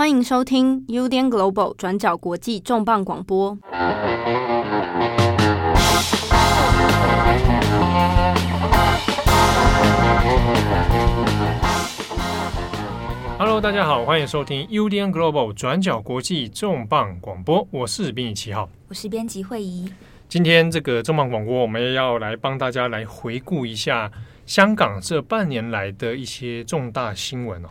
[0.00, 3.58] 欢迎收听 UDN Global 转角国际重磅广播。
[13.36, 17.68] Hello，大家好，欢迎收听 UDN Global 转角国际重磅广播。
[17.70, 19.92] 我是编辑七号，我是编辑惠仪。
[20.30, 24.10] 今天这个重磅广播，我们要来帮大家来回顾一下
[24.46, 27.68] 香港这半年来的一些重大新闻哦。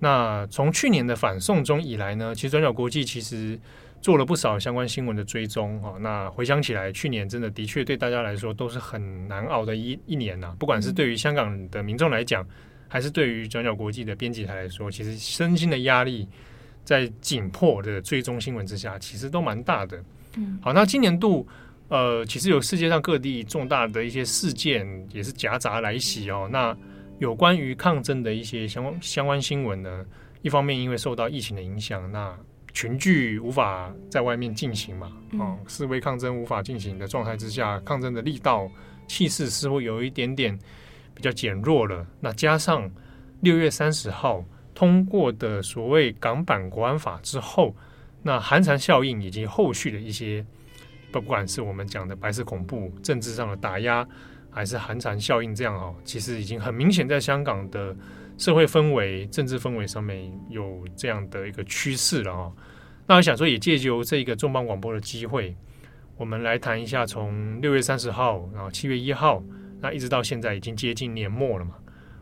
[0.00, 3.58] 那从去年的反送中以来呢，其实转角国际其实
[4.00, 5.96] 做了不少相关新闻的追踪哈。
[6.00, 10.54] 那回想起来，去年真的的确对大家来说都是很难熬的一一年呐。
[10.58, 12.46] 不管是对于香港的民众来讲，
[12.88, 16.28] 还是对于转角国际的编辑台来说，其实身心的压力
[16.84, 20.02] 在紧迫的追踪新闻之下，其实都蛮大的。
[20.36, 21.46] 嗯，好，那今年度
[21.88, 26.48] 呃，其实有世界上各地重大的一些事件也是夹杂来袭哦。
[26.52, 26.76] 那
[27.18, 30.04] 有关于抗争的一些相关相关新闻呢，
[30.42, 32.36] 一方面因为受到疫情的影响，那
[32.72, 38.68] 群聚无法在外面进行嘛，哦，示威抗争无法进行的状态之下，抗争的力道
[39.06, 40.58] 气势似乎有一点点
[41.14, 42.04] 比较减弱了。
[42.20, 42.90] 那加上
[43.40, 47.74] 六月三十号通过的所谓港版国安法之后，
[48.22, 50.44] 那寒蝉效应以及后续的一些，
[51.12, 54.04] 不管是我们讲的白色恐怖、政治上的打压。
[54.54, 57.94] 还是寒蝉效应这样哦，其实已经很明显，在香港的
[58.38, 62.52] 社会氛围、政治氛围上面有这样的一个趋势了哦。
[63.08, 65.56] 那我想说，也借由这一个重磅广播的机会，
[66.16, 69.42] 我们来谈一下，从六月三十号，然后七月一号，
[69.80, 71.74] 那一直到现在已经接近年末了嘛。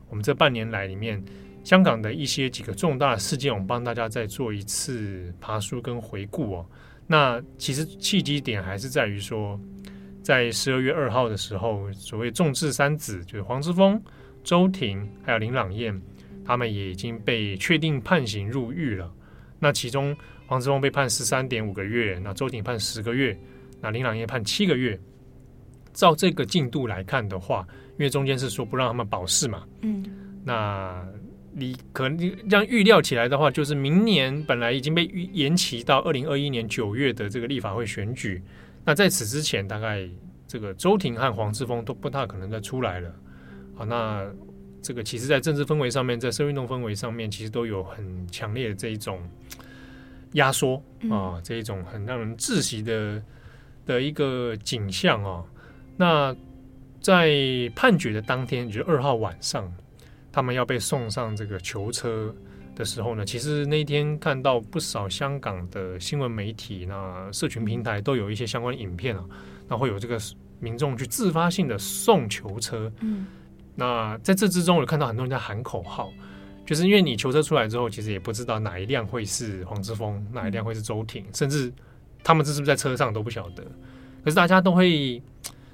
[0.09, 1.23] 我们这半年来里面，
[1.63, 6.67] 香港的一些几个重大事件，我们帮大家再做一次爬梳跟回顾哦。
[7.07, 9.61] 那其实契机点还是在于说。
[10.23, 14.01] 在十二月二号的时候，所谓众志三子就是黄之锋、
[14.45, 16.01] 周庭还有林朗彦，
[16.45, 19.13] 他们也已经被确定判刑入狱了。
[19.59, 23.37] 那其中黄之锋被判十三点五个月，那周庭判十个月，
[23.81, 24.99] 那林朗彦判七个月。
[25.93, 30.03] 照这个进度来看的话，因为中间是说不让他们保释嘛，嗯，
[30.43, 31.07] 那
[31.53, 32.17] 你可能
[32.49, 38.43] 这样预料起来的话，就是明年本来已经被延期到二零二一年九月的这个立法会选举。
[38.85, 40.09] 那在此之前，大概
[40.49, 43.15] 这个周庭和黄之锋都不大可能再出来了。
[43.75, 44.29] 好，那
[44.83, 49.21] 这个其实，在政治氛围上面，在社会运动氛围上面，其实都有很强烈的这一种
[50.33, 53.23] 压缩啊，这一种很让人窒息的
[53.87, 55.45] 的一个景象啊。
[55.97, 56.35] 那
[57.01, 57.31] 在
[57.77, 59.73] 判决的当天，就是二号晚上，
[60.33, 62.35] 他们要被送上这个囚车。
[62.83, 69.25] 的时候呢，其实那一天看到不少香港的新闻媒体、那社群平台都有一些相关的影片啊，
[69.69, 70.19] 那会有这个
[70.59, 72.93] 民众去自发性的送囚车。
[72.99, 73.29] 嗯，
[73.77, 76.13] 那在这之中，我看到很多人在喊口号，
[76.67, 81.73] 就是因为你囚车出来之后，其实也不知道哪一辆会是黄之锋，哪一辆会是周庭，甚至
[82.25, 83.63] 他们这是不是在车上都不晓得。
[84.25, 85.23] 可是大家都会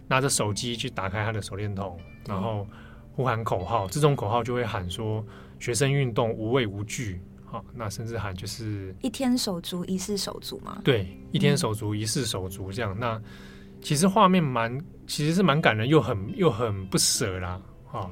[0.08, 2.66] 拿着手机去打开他的手电筒，然后
[3.14, 5.24] 呼喊口号，这种口号就会喊说。
[5.58, 10.80] 学生运动无畏无惧，好，那甚至喊就是一天手足一世手足嘛。
[10.84, 13.22] 对，一天手足一世手足这样，嗯、那
[13.80, 18.10] 其实画面蛮，其实是蛮感人，又很又很不舍啦，哈。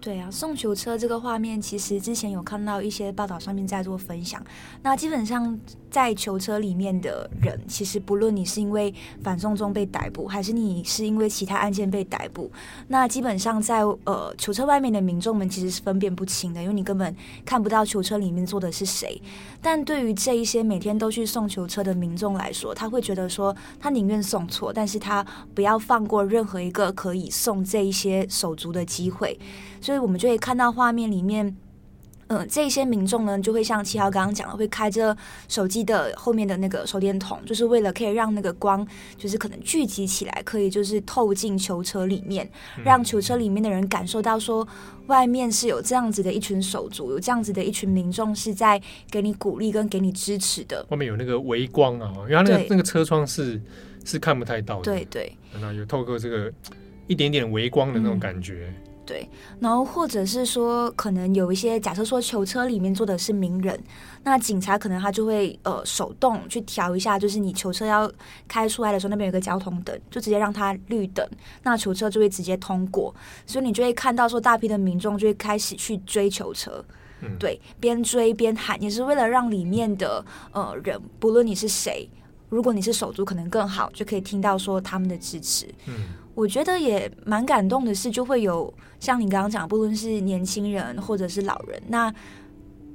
[0.00, 4.44] 对啊，送球车这个画面，其实之前有看到一些报道上面在做分享。
[4.82, 5.58] 那基本上
[5.94, 12.50] 在囚车里面的人，其实不论你是因为反送中被逮捕，还是你是因为其他案件被逮捕，
[12.88, 19.22] 那基本上在呃囚车外面的民众们其实是分辨不清的，因为你根本看不到囚车里面坐的是谁。
[19.62, 29.38] 但对于这一些每天都去送囚车的民众来说，他会觉得说，他宁愿送错，但是他不要放过任何一个可以送这一些手足的机会。
[29.80, 31.56] 所以我们就会看到画面里面，
[32.28, 35.16] 嗯、呃，这些民众呢，就会像七号刚刚讲的，会开着
[35.48, 38.86] 手机的后面的那个手电筒，就是为了可以让那个光，
[39.18, 42.50] 就是可能聚集起来，可以就是透进囚车里面，
[42.84, 44.66] 让囚车里面的人感受到说，
[45.06, 48.80] 外面是有这样子的一群手足，有这样子的一群民众是在
[49.10, 50.84] 给你鼓励跟给你支持的。
[50.90, 53.60] 外面有那个微光啊，因为他那个那个车窗是
[54.04, 56.52] 是看不太到的，对对，那有透过这个
[57.06, 58.72] 一点点微光的那种感觉。
[58.78, 59.28] 嗯对，
[59.60, 63.78] 然后或者是说，可能有一些假设说，囚车里面坐的是名人，
[64.22, 68.10] 那警察可能他就会呃手动去调一下，就是你囚车要
[68.48, 71.28] 开出来的时候，那边有个交通灯，就直接让它绿灯，
[71.64, 73.14] 那囚车就会直接通过，
[73.46, 76.82] 所以你就会看到说，大批的民众就会开始去追囚车，
[77.20, 82.08] 嗯，对，边追边喊，也是为了让里面的呃人，不论你是谁，
[82.48, 86.23] 如果你是手足，可能更好，就可以听到说他们的支持，嗯。
[86.34, 92.12] 我觉得也蛮感动的是，就会有像你刚刚讲，不论是年轻人或者是老人，那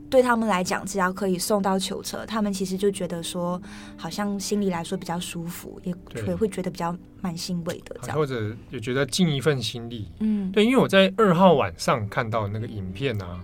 [0.09, 3.61] 对他们来讲，只要可以送到囚车，他们其实就觉得说，
[3.95, 5.93] 好像心里来说比较舒服，也
[6.25, 10.11] 也会觉得比较蛮欣慰的这样，或者也觉得尽一份心力。
[10.19, 13.39] 嗯，对，因为我在二号晚上看到那个影片啊，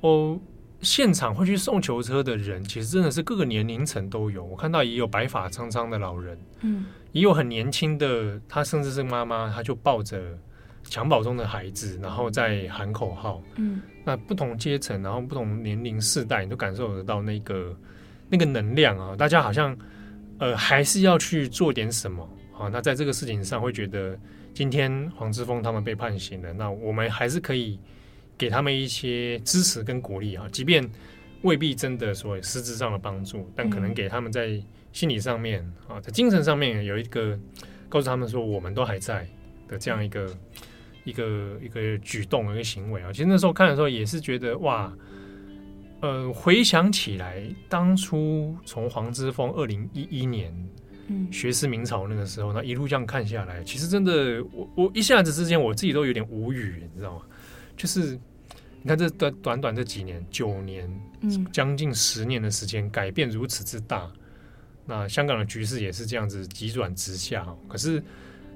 [0.00, 0.36] 我
[0.82, 4.44] 现场会去送囚车的人，其实真的是各个年龄层都有。
[4.44, 10.20] 我看到也有白发苍苍的老人，嗯，也有很年轻的，他甚至是妈妈，他就抱着
[10.88, 13.80] 襁褓中的孩子，然后在喊口号，嗯。
[14.04, 17.76] 那不同阶层，然后不同年龄世代，你都感受得到那个
[18.28, 19.16] 那个能量啊！
[19.16, 19.76] 大家好像
[20.38, 22.22] 呃还是要去做点什么
[22.56, 22.68] 啊。
[22.68, 24.16] 那在这个事情上，会觉得
[24.54, 27.80] 今天黄之锋他们被判刑了，那我们还是可以
[28.38, 30.88] 给他们一些支持跟鼓励啊，即便
[31.42, 34.62] 未必真的所谓实质上的帮助，但可能给他们在
[34.92, 37.38] 心理上面啊，在精神上面有一个
[37.88, 39.26] 告诉他们说我们都还在
[39.68, 40.28] 的这样一个。
[41.06, 44.92] 一个一个举动，一个行为啊，其实那时候看的时候也是觉得哇，
[46.00, 50.52] 呃，回想起来，当初从黄之锋二零一一年，
[51.06, 57.22] 嗯，学思明朝那个时候，那一路这样看下来，其实真的，我我一下子之间，我自己都有点无语，你知道吗？
[57.76, 58.18] 就是
[58.86, 60.88] 你看这短短短这几年，九年，
[61.22, 64.08] 嗯，将近十年的时间，改变如此之大，
[64.84, 68.00] 那香港的局势也是这样子急转直下，可是。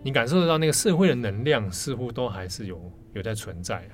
[0.02, 3.92] 你感受得到那个社会的能量，似乎都还是有有在存在啊。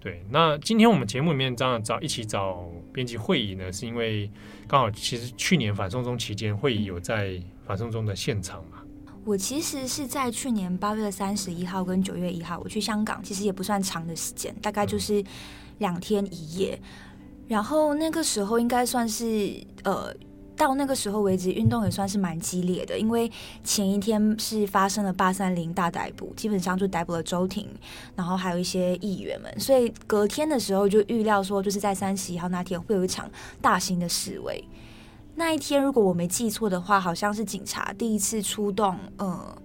[0.00, 4.30] 对，那今天我们节目里面这样找一起找编辑会议呢，是因为
[4.66, 8.75] 刚好其实去年反送中期间，会议有在反送中的现场嘛。
[9.26, 15.22] 我其实是在去年八月三十一号跟九月一号，我去香港，其实也不算长的时间，大概就是
[15.78, 16.80] 两天一夜。
[17.48, 19.52] 然后那个时候应该算是
[19.82, 20.14] 呃。
[20.58, 23.30] 到那个时候为止，运动也算是蛮激烈的，因为
[23.62, 27.68] 前一天是发生了八三零大逮捕，基本上就逮捕了周庭，
[28.14, 33.30] 然后还有一些议员们，所以隔天的时候就预料说，就是在三十一号那天会有一场
[33.60, 34.64] 大型的示威。
[35.38, 39.62] 那一天如果我没记错的话，好像是警察第一次出动，呃，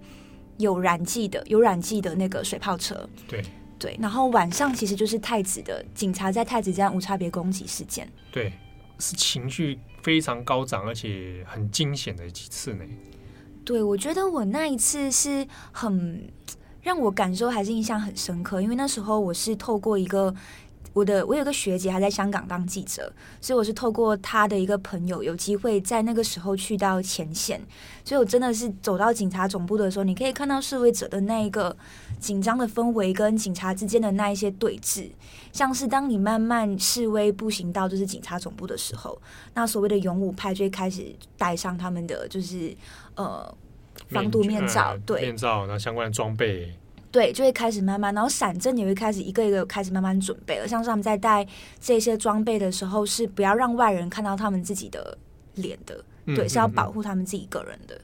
[0.58, 3.08] 有燃剂的有燃剂的那个水炮车。
[3.26, 3.42] 对
[3.78, 8.06] 对，然后晚上其实就是太子的警察在太子站无差别攻击事件。
[8.30, 8.52] 对，
[8.98, 9.80] 是情绪。
[10.02, 12.84] 非常高涨，而且很惊险的几次呢。
[13.64, 16.28] 对，我觉得我那一次是很
[16.82, 20.34] 让我感受还是印象很深刻，因为那时候我是透过一个。
[20.92, 27.60] 我的我有个学姐还在香港当记者，所以我是透过她的一个朋友有机会在那个时候去到前线，
[28.04, 31.74] 所以我真的是走到警察总部的时候，你可以看到示威者的那一个
[32.20, 35.10] 紧张的氛围跟警察之间的那一些对峙，
[35.52, 39.20] 像是当你慢慢示威步行到就是警察总部的时候，
[39.54, 42.76] 那所谓的勇武派就会开始戴上他们的就是
[43.14, 43.52] 呃
[44.08, 46.74] 防毒面罩，呃、对面罩，然后相关的装备。
[47.12, 50.66] 对，就会开始慢慢，然后闪阵也会开始一个一个开始慢慢准备了。
[50.66, 51.46] 像是他们在带
[51.78, 55.16] 这些装备的时候，是不要让外人看到他们自己的
[55.56, 57.94] 脸的，对，嗯、是要保护他们自己个人的。
[57.94, 58.00] 嗯、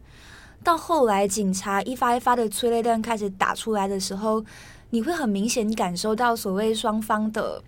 [0.63, 4.45] 到后来，警察一发一发的催泪弹开始打出来的时候，
[4.91, 7.63] 你会很明显感受到所谓双方的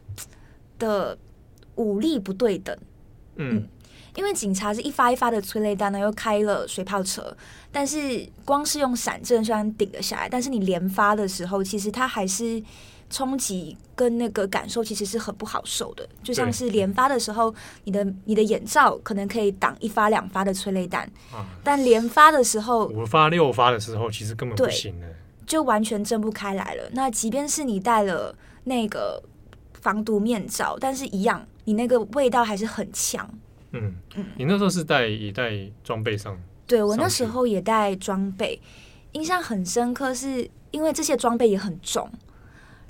[0.79, 1.17] 的
[1.77, 2.77] 武力不对等，
[3.37, 3.57] 嗯。
[3.57, 3.69] 嗯
[4.15, 7.37] 因为警察是一发一发的催泪弹呢，又开了水炮车，
[7.71, 12.62] 但是光是用闪震虽然顶了下来，但是你连发的时候，其实它还是
[13.09, 16.09] 冲击跟那个感受其实是很不好受的。
[16.23, 17.55] 就像是连发的时候，
[17.85, 25.07] 你的你的眼罩可能可以挡一发两发的催泪弹，啊、但连发的时候，五发六发的时候，其实根本不行的，
[25.47, 26.90] 就完全睁不开来了。
[26.93, 29.23] 那即便是你戴了那个
[29.81, 33.29] 防毒面罩，但是一样，你那个味道还是很强。
[33.73, 35.53] 嗯嗯，你那时候是带也带
[35.85, 36.39] 装备上？
[36.67, 38.61] 对，我那时候也带装备，
[39.12, 42.11] 印象很深刻，是因为这些装备也很重。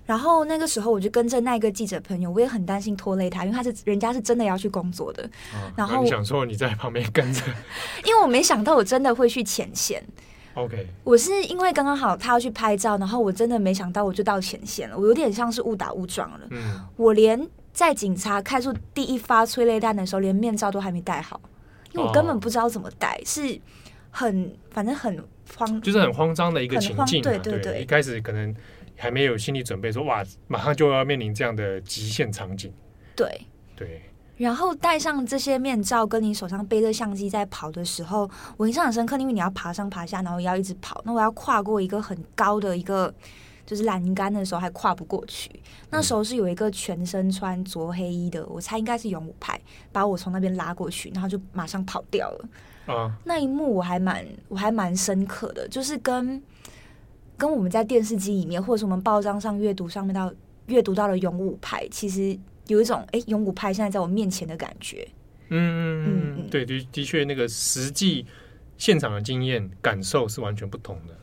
[0.07, 5.23] 然后那个时候我就跟着那个记者朋友，我也很担心拖累他，因为他是人家是真的要去工作的。
[5.55, 7.43] 啊、然后你想说你在旁边跟着，
[8.05, 10.05] 因为我没想到我真的会去前线。
[10.55, 16.41] OK，我是因为刚刚好他要去拍照，然后我真的没想到我就到前线了，我有点像是误打误撞了。
[16.51, 17.49] 嗯，我连。
[17.73, 21.41] 在警察开出第一发催泪弹的时候，连面罩都还没戴好，
[21.93, 23.59] 因为我根本不知道怎么戴，是
[24.11, 25.23] 很反正很
[25.57, 27.23] 慌，就是很慌张的一个情境。
[27.23, 28.55] 对对对，一开始可能
[28.97, 32.73] 还没有心理准备，说哇，马上就要面临这样的极限场景。
[33.15, 33.47] 对
[33.77, 34.03] 对，
[34.37, 43.15] 然后戴上这些面罩，跟你手上背着相机在跑的时候，我印象很深刻，因为你要爬上爬下，然后要一直跑，那我要跨过一个很高的一个。
[43.71, 45.49] 就是栏杆的时候还跨不过去，
[45.91, 49.61] 那时候是有一个全身穿着黑衣的，我猜应该是勇武派，
[49.93, 52.49] 把我从那边拉过去，然后就马上跑掉了。
[52.87, 56.43] 啊，那一幕我还蛮我还蛮深刻的，就是跟
[57.37, 60.35] 跟我们在电视机里面或者是我们报章上阅读上面到
[60.67, 62.37] 阅读到了勇武派，其实
[62.67, 65.07] 有一种哎，勇武派现在在我面前的感觉。
[65.51, 68.27] 嗯嗯嗯，对，的的确，那个实际
[68.77, 71.17] 现场的经验感受是完全不同的。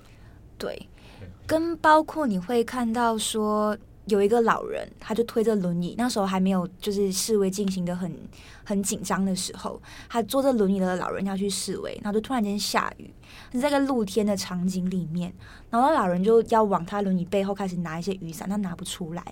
[0.58, 0.88] 对，
[1.48, 3.76] 跟包括你会看到说
[4.06, 8.14] 有一个老人，他就推着轮椅，那时候还没有就是示威进行的很
[8.64, 13.10] 很紧张的时候，他坐着轮椅的老人要去示威，然后就突然间下雨，
[13.54, 15.34] 是在个露天的场景里面，
[15.70, 19.24] 然后老人就要往他轮椅背后开始拿一些雨伞，他拿不出来。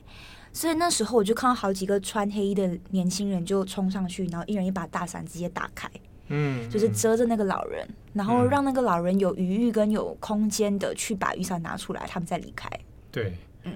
[0.53, 5.89] 所以那时候我就看到好几个穿黑衣的年轻人就冲上去，然后一人一把大伞直接打开，
[6.27, 12.70] 嗯，就是遮着那个老人，然后让那个老人有余裕跟有空间的去把雨伞拿出来，他们再离开。
[13.12, 13.74] 对，嗯，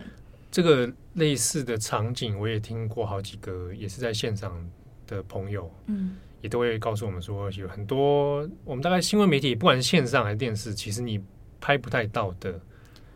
[0.51, 4.67] 这个类似的场景我也听过好几个，也是在现场
[5.07, 11.23] 的朋友，嗯，也都会告诉我们说，有很多我们大概新闻媒体，不管是线上还是电视，其实你
[11.61, 12.59] 拍不太到的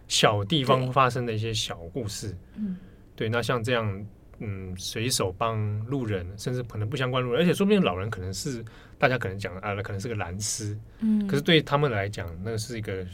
[0.07, 2.77] 小地方发生的一些小故事，嗯。
[3.15, 4.03] 对，那像这样，
[4.39, 8.63] 嗯，随手帮路人，甚至可能不相关路人，而且说不定老人可能是
[8.97, 13.05] 大家可能讲啊，可能是个蓝丝，嗯，可是对他们来讲，那个是一个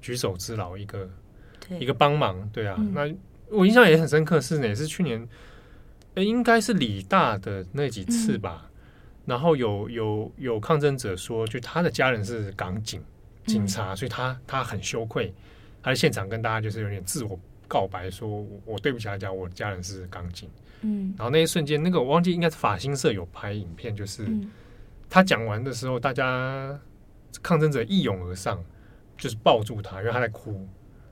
[0.00, 1.10] 举手之劳，一个
[1.80, 2.76] 一个帮忙，对啊。
[2.78, 3.14] 嗯、那
[3.54, 5.28] 我印象也很深刻，是也是去年，
[6.14, 8.62] 诶，应该是理大的那几次吧。
[8.64, 8.70] 嗯、
[9.26, 13.02] 然后有有有抗争者说，就他的家人是港警
[13.44, 15.34] 警察，嗯、所以他他很羞愧，
[15.82, 17.38] 他在现场跟大家就是有点自我。
[17.70, 20.50] 告白说：“我对不起大家，我家人是钢琴。”
[20.82, 24.26] 嗯，然后那一瞬间，那个我忘记应该是法新社有拍影片，就是
[25.08, 26.76] 他讲完的时候，大家
[27.40, 28.60] 抗争者一拥而上，
[29.16, 30.66] 就是抱住他，因为他在哭，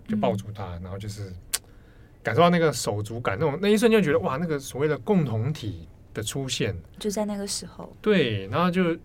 [0.08, 1.32] 就抱住他，然后就是
[2.24, 7.94] 感受到那个手足感，那种那一瞬间觉得哇，那个所谓的共同体的出现，就在那个时候。
[8.02, 8.96] 对，然后就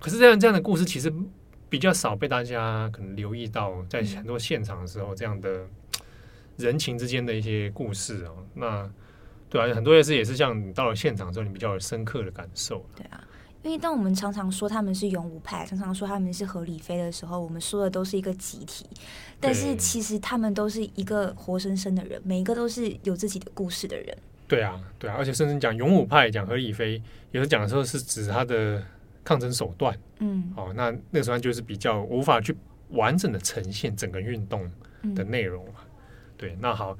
[0.00, 1.12] 可是这样这样的故事其实
[1.68, 5.66] 比较少被大家可能留意到，在很多现场的时候这样的。
[6.58, 8.90] 人情之间的一些故事哦，那
[9.48, 12.84] 对啊，很多也是也是像你到了现场之后，你比较有深刻的感受。
[12.94, 13.24] 对啊，
[13.62, 18.84] 因为当我们常常说他们是勇武派，常常说他们是合理飞的时候，我们说的都是一个集体，
[19.40, 24.18] 但是其实他们都是一个活生生的人，每一个都是有自己的故事的人。
[24.46, 27.00] 对啊，对啊，而且甚至讲勇武派，讲合理飞，
[27.30, 28.82] 有时讲的时候是指他的
[29.22, 29.98] 抗争手段。
[30.18, 32.54] 嗯，哦，那那个时候就是比较无法去
[32.90, 34.70] 完整的呈现整个运动
[35.14, 35.72] 的内容嘛。
[35.76, 35.87] 嗯
[36.38, 36.96] 对，那好，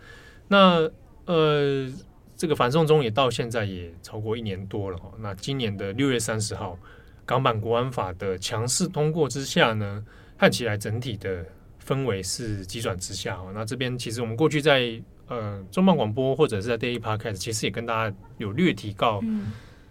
[0.48, 0.90] 那
[1.26, 1.88] 呃，
[2.36, 5.12] 这个反送中也到现在也超过一年多了哈。
[5.18, 6.76] 那今年的六月三十号，
[7.24, 10.04] 港版国安法的强势通过之下呢，
[10.36, 11.46] 看起来整体的
[11.86, 13.38] 氛围是急转直下。
[13.54, 19.22] 那这边其实我们过去在呃中办广播或者是在 Daily Podcast，其实也跟大家有略提到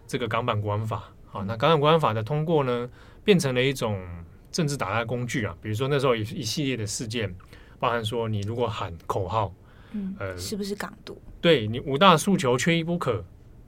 [0.05, 1.09] 这个港版国安法。
[1.25, 2.89] 好，那港版国安法的通过呢，
[3.23, 4.05] 变成了一种
[4.51, 5.55] 政治打压工具啊。
[5.61, 7.33] 比如说那时候一一系列的事件。
[7.79, 9.53] 包含说，你如果喊口号，
[9.91, 11.17] 嗯，呃，是不是港独？
[11.39, 13.23] 对，你五大诉求缺一不可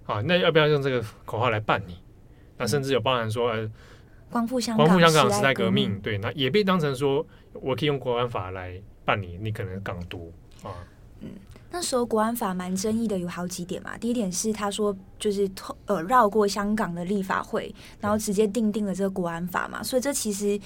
[0.06, 1.98] 啊，那要不要用这个口号来办你？
[2.58, 3.70] 那甚至有包含说，呃，
[4.32, 10.74] 光复香港、光复香港时代革命，对，那也被当成说，我可以用国安法来办你，你可能港独啊。
[11.22, 11.30] 嗯，
[11.70, 13.98] 那时候国安法蛮争议的，有好几点嘛。
[13.98, 15.50] 第一点是他说，就是
[15.86, 20.60] 呃绕过香港的立法会，然后直接定定了这个国安法嘛，所以这其实。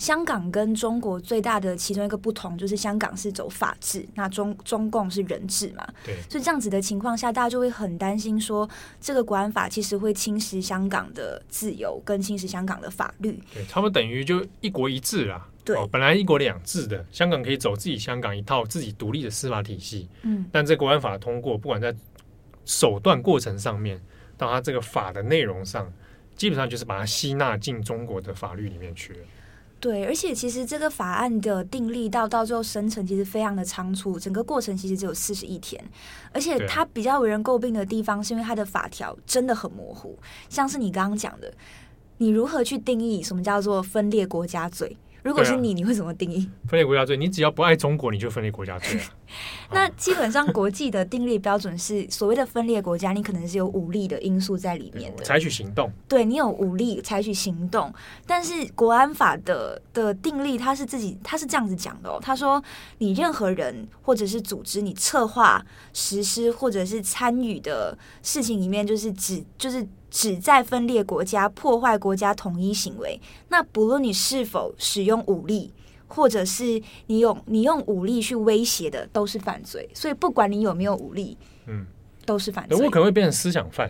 [0.00, 5.86] 香港跟中国最大的其中一个不同，就是香港是走法治，那中中共是人治嘛。
[6.02, 6.16] 对。
[6.26, 8.66] 所以这样子的情况下，大家就会很担心说，
[8.98, 13.38] 这个国安法其实会侵蚀香港的自由，跟侵蚀香港的法律。
[13.52, 15.46] 对，他们等于就一国一制啦。
[15.62, 15.76] 对。
[15.76, 20.08] 哦，本来一国两制的，香港可以走自己香港一套自己独立的司法体系。
[20.22, 20.46] 嗯。
[20.50, 21.94] 但这国安法通过，不管在
[22.64, 24.00] 手段过程上面，
[24.38, 25.92] 到它这个法的内容上，
[26.36, 29.18] 基本上就是把它吸纳进中国的法律里面去了。
[29.80, 35.82] 对，而且其实这个法案的订立到到最后生成，其实非常的仓促，整个过程其实只有四十一天，
[36.32, 40.18] 而且它比较为人诟病的地方，是因为它的法条真的很模糊，
[40.50, 41.50] 像是你刚刚讲的，
[42.18, 44.94] 你如何去定义什么叫做分裂国家罪？
[45.22, 47.16] 如果是你，啊、你会怎么定义分裂国家罪？
[47.16, 49.06] 你只要不爱中国，你就分裂国家罪啊。
[49.72, 55.90] 那基本上国际的定立标准是，所谓的分裂国家，你可能是有武力的因素在里面的，采取行动。
[56.08, 57.92] 对，你有武力采取行动，
[58.26, 62.18] 但是国安法的的定立，他是自己，他是这样子讲的哦。
[62.20, 62.62] 他说，
[62.98, 69.86] 你任何人或者是组织，你策划、实施或者是参与的事情里面，就是指就是。
[70.10, 75.72] 旨在分裂国家、破坏国家统一行为，那不论你是否使用武力，
[76.08, 79.88] 或者是你用你用武力去威胁的，都是犯罪。
[79.94, 81.86] 所以不管你有没有武力，嗯，
[82.26, 82.76] 都是犯罪。
[82.76, 83.88] 我可能会变成思想犯，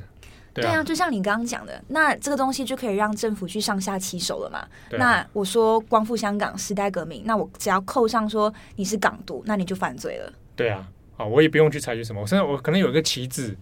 [0.52, 4.58] 对啊，就像你刚刚讲的，那这个东西就可以让政府去上下其手了嘛。
[4.58, 4.68] 啊。
[4.98, 10.32] 那我说光复香港、时代革命，那我只要扣上说你是港独，那你就犯罪了。
[10.54, 10.86] 对啊，
[11.16, 13.56] 啊，我也不用去采取什么，我现在我可能有一个旗帜。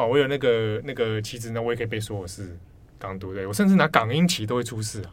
[0.00, 2.56] 好，我有那个那个旗子呢，我也可以被说我是
[2.98, 3.46] 港独的。
[3.46, 5.12] 我甚至拿港英旗都会出事啊。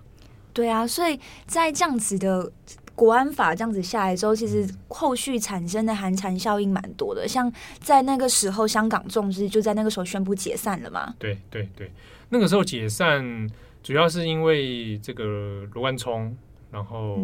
[0.53, 2.49] 对啊，所以在这样子的
[2.95, 7.27] 国安法这样子下来之后，其实后续产生的寒蝉效应蛮多的。
[7.27, 7.51] 像
[7.81, 11.13] 在那个时候，香港众志就在那个时候宣布解散了嘛。
[11.19, 11.91] 对对对，
[12.29, 13.49] 那个时候解散
[13.83, 16.33] 主要是因为这个罗万聪，
[16.71, 17.19] 然后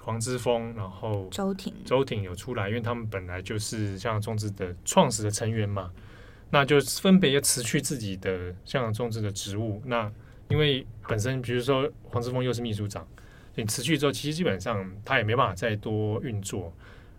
[0.00, 5.90] 黄之锋，然后周庭，周庭有出来，因为他们本来就是香港众志的创始的成员嘛，
[6.50, 9.80] 那就分别要辞去自己的香港种植的职务。
[9.84, 10.10] 那
[10.48, 13.06] 因为本身，比如说黄之锋又是秘书长，
[13.54, 16.72] 你辞去之后，其实基本上他也没办法再多运作，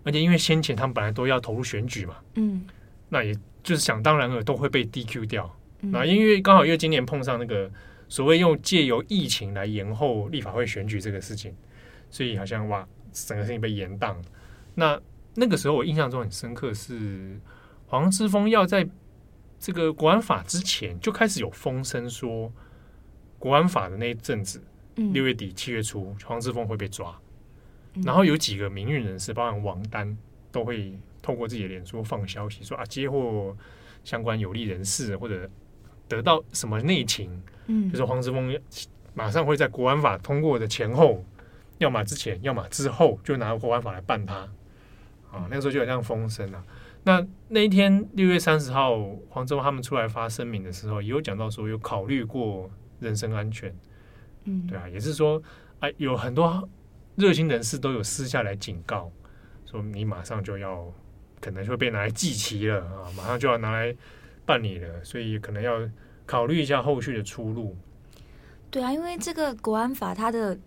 [0.04, 2.66] 而且因为先前他们本来都要投入选举嘛，嗯，
[3.10, 3.34] 那也
[3.64, 5.56] 就是想当然了都会被 DQ 掉。
[5.80, 7.72] 那因为刚好因为今年碰上那个
[8.08, 11.56] 所谓用借由疫情来延后立法会选举这个事情，
[12.10, 14.16] 所以好像哇，整个事情被延宕。
[14.76, 15.00] 那
[15.36, 17.40] 那个时候我印象中很深刻是
[17.88, 18.88] 黄之锋要在
[19.62, 22.52] 这个国安法之前就开始有风声说
[23.40, 24.62] 国安法的那一阵子，
[24.96, 27.18] 六月底七月初黄之峰会被抓，
[28.04, 30.18] 然后有几个名誉人士，包含王丹，
[30.52, 33.56] 都会透过自己的脸书放消息说啊，接获
[34.04, 35.50] 相关有利人士或者。
[36.08, 37.42] 得到什么内情？
[37.68, 38.54] 嗯，就是黄之峰
[39.14, 41.24] 马上会在国安法通过的前后，
[41.78, 44.40] 要么之前，要么之后，就拿国安法来办他。
[45.32, 46.62] 啊，那个时候就有这样风声啊。
[47.04, 48.98] 那那一天六月三十号，
[49.30, 53.76] 黄忠他们出来发声明的时候，也有讲到说有考虑过人身安全。
[54.46, 55.42] 嗯，对啊，也是说，
[55.80, 56.68] 哎，有很多
[57.16, 59.12] 热心人士都有私下来警告，
[59.66, 60.92] 说你马上就要
[61.40, 63.96] 可能就会被拿来祭旗了啊，马上就要拿来。
[64.44, 65.88] 办理了，所以可能要
[66.26, 67.78] 考虑一下后续的出路。
[68.72, 70.58] 对啊，因为这个国安法它的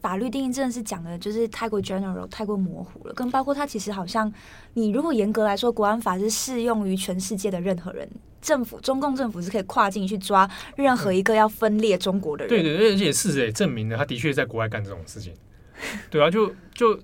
[0.00, 3.14] 法律定义真的是讲的，就是太过 general，太过模糊了。
[3.14, 4.32] 更包括它其实好像，
[4.74, 8.08] 你如果严格来说，国安法是适用于全世界的任何人，
[8.40, 12.48] 政府中共政府是可以跨境去抓任何一个要分裂中国的人。
[12.48, 15.34] 对对，而且事实也证明了，他的确在国外干这种事情。
[16.10, 16.98] 对啊，就就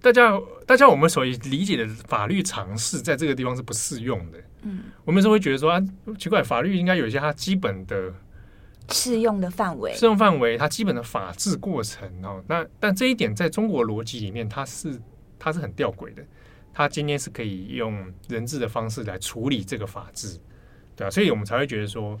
[0.00, 4.38] 大家大家我们所理解的法律常识，在这个地方是不适用的。
[4.62, 5.82] 嗯，我们是会觉得说啊，
[6.18, 8.12] 奇怪，法律应该有一些它基本的
[8.92, 12.42] 适用的范围，适用范围，它基本的法治过程哦。
[12.46, 15.00] 那但这一点在中国逻辑里面，它是
[15.38, 16.22] 它是很吊诡的。
[16.74, 20.40] 它今天是可以用人治的方式来处理这个法治，
[20.96, 22.18] 对啊，所以我们才会觉得说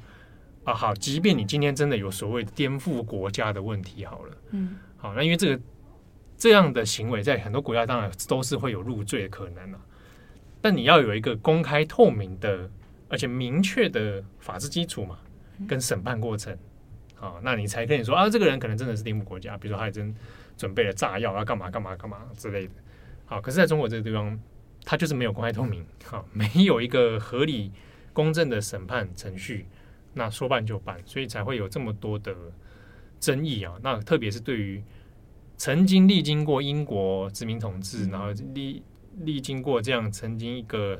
[0.64, 5.62] 啊，好，即便你今天真的有所谓颠覆国家的问题，好了，嗯，好，那因为这个
[6.36, 9.80] 这样的行为在很多国家当然都是会有入罪的可能了。
[10.60, 12.70] 但你要有一个公开透明的，
[13.08, 15.18] 而且明确的法治基础嘛，
[15.66, 16.56] 跟审判过程，
[17.18, 20.14] 啊，那你才可以说啊，这个人可能真的是颠覆国家，比如说他已经
[20.56, 22.72] 准备了炸药啊，干嘛干嘛干嘛之类的。
[23.26, 24.38] 好，可是在中国这个地方，
[24.84, 27.72] 他就是没有公开透明，好，没有一个合理
[28.12, 29.66] 公正的审判程序，
[30.14, 32.34] 那说办就办，所以才会有这么多的
[33.20, 33.74] 争议啊。
[33.82, 34.82] 那特别是对于
[35.56, 38.82] 曾经历经过英国殖民统治，然后历。
[39.18, 40.98] 历经过这样曾经一个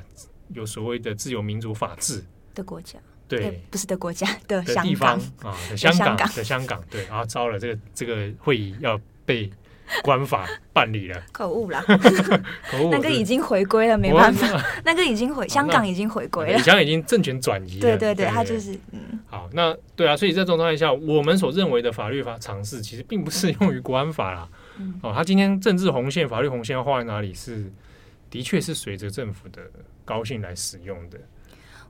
[0.49, 2.23] 有所谓的自由民主法治
[2.53, 2.99] 的国家，
[3.39, 9.49] 对，不是的国家的的地方啊，的香港的香港，对，然后糟了，这个这个会议要被
[10.01, 11.83] 官法办理了，可恶啦，
[12.69, 24.49] 可恶，那个已经回归了，没办法， 那个已经回香港已经回归了，香港已经政权转移了，对对对，他就是嗯，好，那对啊，所以在这种状态下，我们所认为的法律法尝试，其实并不适用于国安法啦，
[25.01, 27.71] 哦，他今天政治红线、法律红线要画在哪里是？
[28.29, 29.61] 的确是随着政府的
[30.03, 31.19] 高兴来使用的。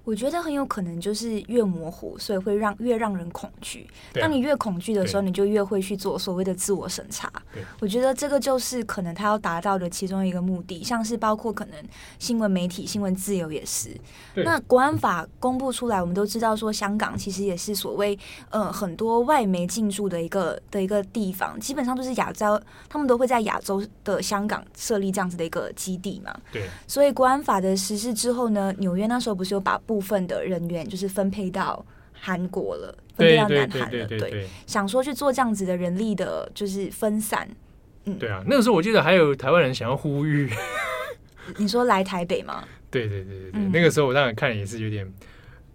[0.03, 3.87] 我觉得很有可能就是越模糊，所以会让越让人恐惧。
[4.13, 7.31] 当你越恐惧的时候，你就越会去做所谓的自我审查。
[7.79, 11.75] 我觉得这个就是可能他要达到的其中一个目的，像是包括可能
[12.19, 13.95] 新闻媒体、新闻自由也是。
[14.35, 18.17] 那国安法公布出来，我们都知道说香港其实也是所谓
[18.49, 26.35] 呃很多外媒进驻的一个的一个地方，基本上都是亚洲，他们都会在亚洲的香港设立这样子的一个基地嘛。
[26.51, 26.67] 对。
[26.87, 29.79] 所以国安法的实施之后呢，纽约那时候不是有把。
[29.92, 34.05] 部分的人员就是分配到韩国了，分配到南韩了。
[34.07, 37.47] 对，想说去做这样子的人力的，就是分散。
[38.05, 40.49] 嗯，对啊，那个时候我记得还有台湾人想要呼吁，
[41.57, 42.63] 你说来台北吗？
[42.91, 45.11] 对对对对对，那个时候我当然看也是有点，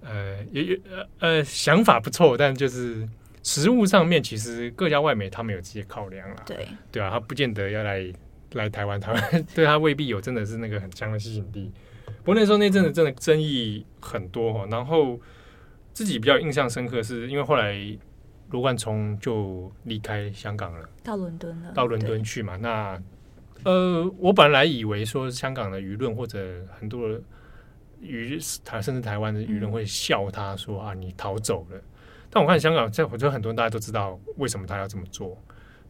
[0.02, 3.09] 呃，有有呃呃想法不错，但就是
[3.42, 6.37] 实物上面其实各家外媒他们有这些考量了。
[6.46, 8.12] 对对啊，他不见得要来
[8.52, 9.22] 来台湾，台湾
[9.54, 11.72] 对他未必有真的是那个很强的吸引力。
[12.18, 15.18] 不过那时候那阵子真的争议很多哈，然后
[15.92, 17.76] 自己比较印象深刻，是因为后来
[18.50, 22.57] 罗冠聪就离开香港了，到伦敦了，到伦敦去嘛。
[22.57, 23.00] 那
[23.64, 26.38] 呃，我本来以为说香港的舆论或者
[26.78, 27.09] 很多
[28.00, 31.81] 舆台甚至台湾的舆论会笑他说啊，你逃走了。
[32.31, 35.37] 但我看香港，在我觉得很多人大家都知道为什么他要这么做，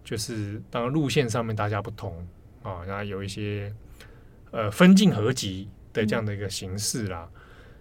[0.02, 2.26] 就是当然路线上面大家不同
[2.62, 3.72] 啊，然后有一些
[4.50, 5.68] 呃分进合击
[6.00, 7.28] 的这样的一个形式啦。
[7.32, 7.40] 嗯、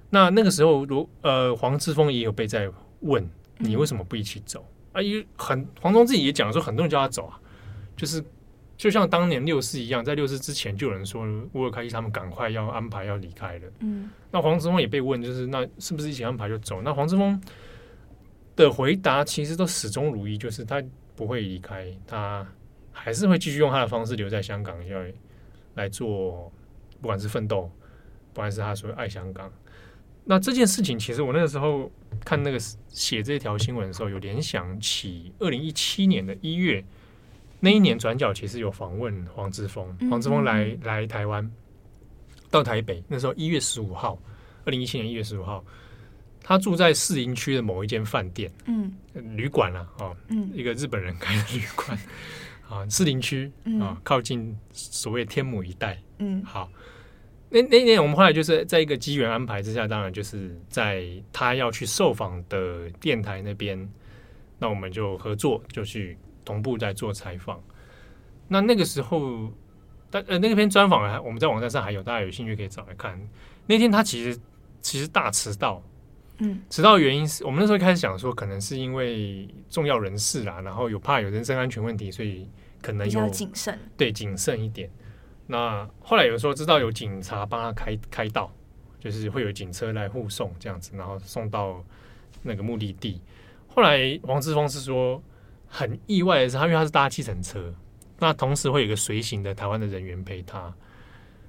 [0.10, 3.28] 那那个时候，如呃黄之锋也有被在问
[3.58, 5.02] 你为什么不一起走、嗯、啊？
[5.02, 7.40] 因为很黄忠自己也讲说，很多人叫他走啊，
[7.96, 8.24] 就是
[8.76, 13.68] 就像当年六四一样，在六四之前就有人说乌尔开西他们赶快要安排要离开了。
[13.80, 16.82] 嗯，那黄之峰也被问，就是那是不是一起安排就走？
[16.82, 17.42] 那黄之峰。
[18.58, 20.84] 的回答其实都始终如一，就是他
[21.16, 22.44] 不会离开，他
[22.92, 25.00] 还是会继续用他的方式留在香港，要
[25.76, 26.52] 来做，
[27.00, 27.70] 不管是奋斗，
[28.38, 29.52] 不然是他说爱香港。
[30.24, 31.92] 那这件事情，其实我那个时候
[32.24, 36.86] 看那个写这条新闻的时候，有联想起二零一七年的一月，
[37.60, 41.52] 那一年转角其实有访问黄之锋，黄之锋来来台湾，
[42.52, 44.20] 到台北，那时候一月十五号，
[44.66, 45.66] 二零一七年一月十五号。
[46.44, 48.94] 他住在士林区的某一间饭店，嗯，
[49.36, 52.00] 旅馆啊，哦，嗯，一个日本人开的旅馆，
[52.70, 56.70] 啊，士林区啊，靠近所谓天母一带，嗯，好，
[57.50, 63.90] 那那年我们后来就是在一个机缘安排之下，当然就是在他要去受访的电台那边，
[64.60, 67.62] 那我们就合作，就去同步在做采访。
[68.48, 69.52] 那那个时候，
[70.10, 73.20] 但呃，那篇专访还我们在网站上还有，大家有兴趣可以找来看。
[73.66, 74.40] 那天他其实
[74.82, 75.84] 其实大迟到。
[76.40, 82.48] 嗯，迟到的原因是我们那时候开始想说，可能是因为重要人士啦，然后有怕有人身安全问题，所以
[82.80, 84.88] 可能有谨慎，对，谨慎一点。
[85.48, 88.52] 那后来有时候知道有警察帮他开开道，
[89.00, 91.84] 就是会有警车来护送这样子，然后送到
[92.44, 93.22] 那个目的地。
[93.68, 95.22] 后来王志峰是说
[95.68, 97.74] 很意外的是，他因为他是搭计程车，
[98.20, 100.74] 那同时会有一个随行的台湾的人员陪他，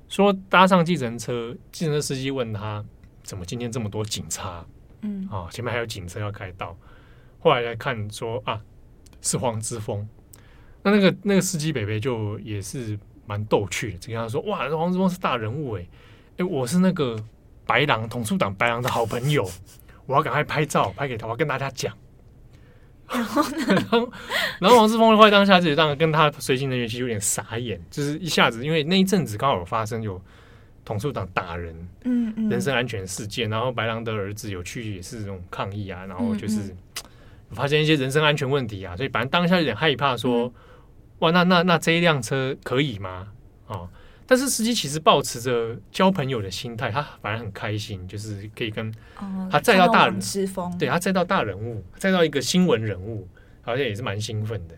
[0.08, 2.84] 说搭上计程车，计程车司机问他
[3.22, 4.64] 怎么今天这么多警察？
[5.00, 6.76] 嗯，啊，前面还有警车要开道，
[7.40, 8.60] 后来来看说啊，
[9.22, 10.06] 是黄之峰，
[10.82, 15.86] 那那个那个司机北北就也是蛮逗趣的，就跟他说哇，黄志峰是大人物哎，
[16.38, 17.22] 哎，我是那个
[17.66, 19.48] 白狼统促党白狼的好朋友，
[20.06, 21.94] 我要赶快拍照拍给他，我要跟大家讲。
[23.08, 24.12] 然后呢，然 后
[24.60, 30.20] 然后黄之锋的话当下就当然跟他随行人员其实有点傻眼，就是一下子因为那一阵子刚好有发生有。
[30.84, 36.74] 统促党打人，嗯嗯，人身安全事件，然后白狼的儿子有去也是这种抗议啊，然后就是
[37.50, 40.52] 发现一些人身安全问题啊，所以反正当下有点害怕说，说
[41.20, 43.28] 哇，那那那这一辆车可以吗？
[43.66, 43.88] 哦，
[44.26, 48.92] 但是司机其实保持着交朋友的心态，他反而很开心，就是可以跟
[49.50, 53.26] 他载到大人之风，对他载到大人物，载到一个新闻人物，
[53.62, 54.74] 好像也是蛮兴奋的。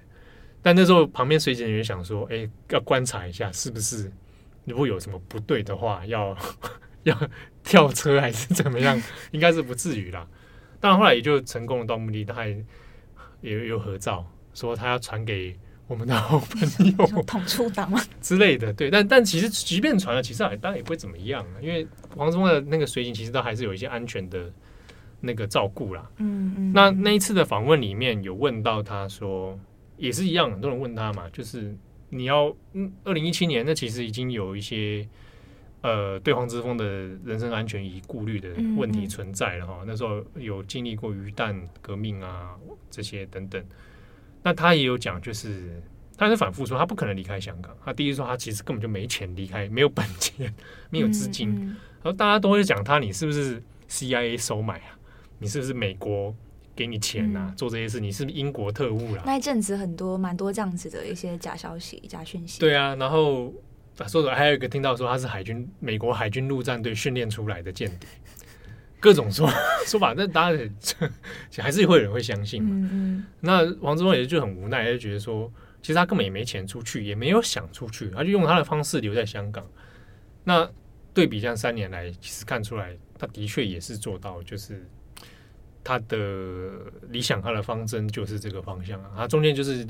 [0.62, 4.10] 但那时候旁边随行人员想说，哎，要观察一下是不是。
[4.66, 6.36] 如果有什么不对的话，要
[7.04, 7.18] 要
[7.64, 9.00] 跳车还是怎么样？
[9.32, 10.26] 应该是不至于啦。
[10.78, 12.48] 当然后来也就成功了到目的，他还
[13.40, 15.58] 也有合照，说他要传给
[15.90, 18.72] 我们的好 朋友统促党吗之类的。
[18.72, 24.50] 对，但但其实即便传了，其实也当然也不会怎么样，因为黄之锋的那个随行其实都还是有一些安全的
[25.20, 26.08] 那个照顾啦。
[26.18, 26.72] 嗯嗯。
[26.72, 29.58] 那那一次的访问里面有问到他说，
[29.96, 31.76] 也是一样，很多人问他嘛，就是。
[32.12, 35.06] 你要嗯，二零一七年那其实已经有一些
[35.80, 36.84] 呃，对黄之锋的
[37.24, 39.76] 人身安全以顾虑的问题存在了哈。
[39.82, 42.56] 嗯嗯，那时候有经历过鱼蛋革命啊
[42.90, 43.64] 这些等等，
[44.42, 45.82] 那他也有讲，就是
[46.16, 47.76] 他是反复说他不可能离开香港。
[47.84, 50.52] 他第一说他其实根本就没钱离开，没有本钱，
[50.90, 51.50] 没有资金。
[51.50, 51.66] 嗯嗯，
[52.02, 54.98] 然后大家都会讲他，你是不是 CIA 收买啊？
[55.38, 56.34] 你是不是美国？
[56.76, 59.22] 给你钱呐、啊，嗯、做这些事，你是不是英国特务啦？
[59.26, 62.58] 那一阵子很多蛮多这样子的一些假消息、假讯息。
[62.58, 63.52] 对啊，然后
[64.08, 68.08] 说的还有一个听到说他是海军、美国海军陆战队训练出来的间谍，
[69.00, 69.50] 各种说
[69.86, 70.74] 说法，那当然
[71.58, 72.70] 还是会有人会相信嘛。
[72.70, 79.66] 嗯嗯，那王志峰也就很无奈，就觉得说，其实他根本也没钱出去，也没有想出去，他就用他的方式留在香港。
[80.44, 80.70] 那
[81.12, 84.86] 对比这样三年来，其实看出来，他的确也是做到，就是。
[85.82, 86.18] 他的
[87.08, 89.12] 理想，他的方针就是这个方向啊。
[89.16, 89.84] 他中间就是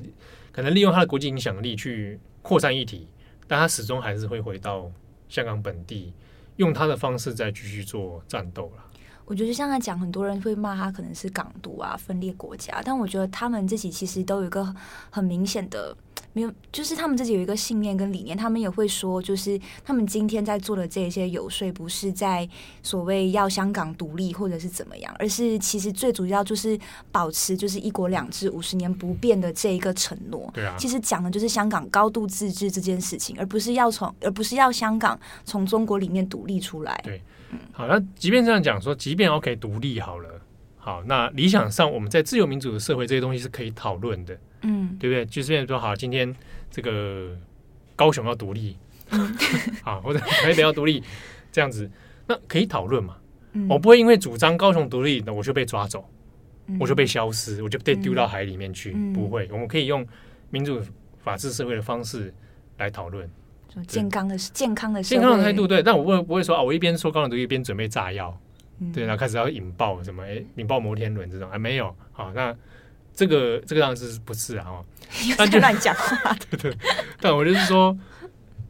[0.52, 3.08] 可能利用他的国际影响力去扩散议题，
[3.48, 4.90] 但他始终还是会回到
[5.28, 6.12] 香港本地，
[6.56, 8.84] 用他的方式再继续做战斗了。
[9.30, 14.74] 我觉得像他讲，很多人会骂他可能是港独啊，分裂国家，但我觉得他们自己其实都有一个
[15.08, 15.96] 很明显的
[16.32, 22.48] 没有，就是他们自己有一个信念跟理念，他们也会说，就是他们今天在做的这些游说，不是在
[22.82, 26.76] 所谓要香港独立或者是怎么样，而是其实最主要就是
[27.12, 30.50] 保持就是一国两制五十年不变的这一个承诺。
[30.52, 37.00] 对啊，其实讲的就是香港高度自治这件事情，而不是要从，而不是要香港从中国里面独立出来。
[37.04, 37.22] 对，
[37.72, 40.28] 好，那即便这样讲说，即便 OK 独立好了。
[40.82, 45.26] 好，那理想上我们在自由民主的社会，这些东西是可以讨论的，嗯，对不对？
[45.26, 46.34] 就是说，好，今天
[46.70, 47.36] 这个
[47.94, 48.78] 高雄要独立，
[49.10, 49.36] 嗯、
[49.84, 51.02] 好，或者台北要独立，
[51.52, 51.88] 这样子，
[52.26, 53.16] 那可以讨论嘛？
[53.52, 56.08] 嗯、我不会因为主张高雄独立，那我就被抓走，
[56.68, 59.46] 嗯、我就被消失，我就被丢到海里面去，嗯、不会。
[59.52, 60.06] 我们可以用
[60.48, 60.80] 民主
[61.22, 62.32] 法治社会的方式
[62.78, 63.30] 来讨论，
[63.86, 65.82] 健康的健康的健康的态度，对。
[65.82, 68.36] 但我不会不会说啊，我一边说高雄独立，一边准备炸药。
[68.94, 70.22] 对，然后开始要引爆什么？
[70.24, 71.94] 哎，引爆摩天轮这种还、啊、没有。
[72.12, 72.56] 好，那
[73.12, 74.66] 这个这个样子不是啊？
[74.68, 74.84] 哦，
[75.36, 76.34] 那就乱讲话。
[76.50, 76.78] 对对，
[77.20, 77.94] 但我就是说，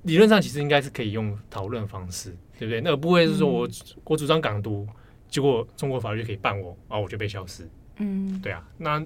[0.03, 2.81] 理论上其实应该是可以用讨论方式，对不对？
[2.81, 3.71] 那不会是说我、嗯、
[4.03, 4.85] 我主张港独，
[5.29, 7.69] 结果中国法律可以办我，啊我就被消失。
[7.99, 9.01] 嗯，对啊，那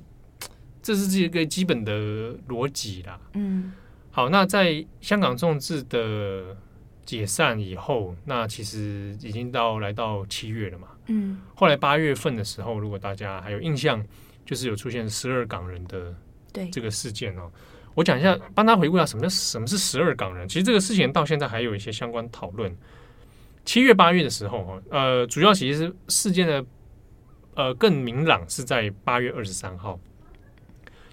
[0.80, 3.20] 这是一个基本的逻辑啦。
[3.34, 3.72] 嗯，
[4.16, 6.56] 好，那在香港众志的
[7.04, 10.86] 解散以后，那其实已经到来到七月了嘛。
[11.06, 14.00] 嗯，后来八月份的时候，如果大家还有印象，
[14.46, 16.14] 就是有出现十二港人的
[16.52, 17.50] 对这个事件哦。
[17.96, 20.48] 我讲一下，帮他回顾一下什么叫什么是十二港人。
[20.48, 22.72] 其实这个事情到现在还有一些相关讨论。
[23.64, 26.64] 七月八月的时候，呃，主要其实是事件的
[27.56, 29.98] 呃更明朗是在八月二十三号，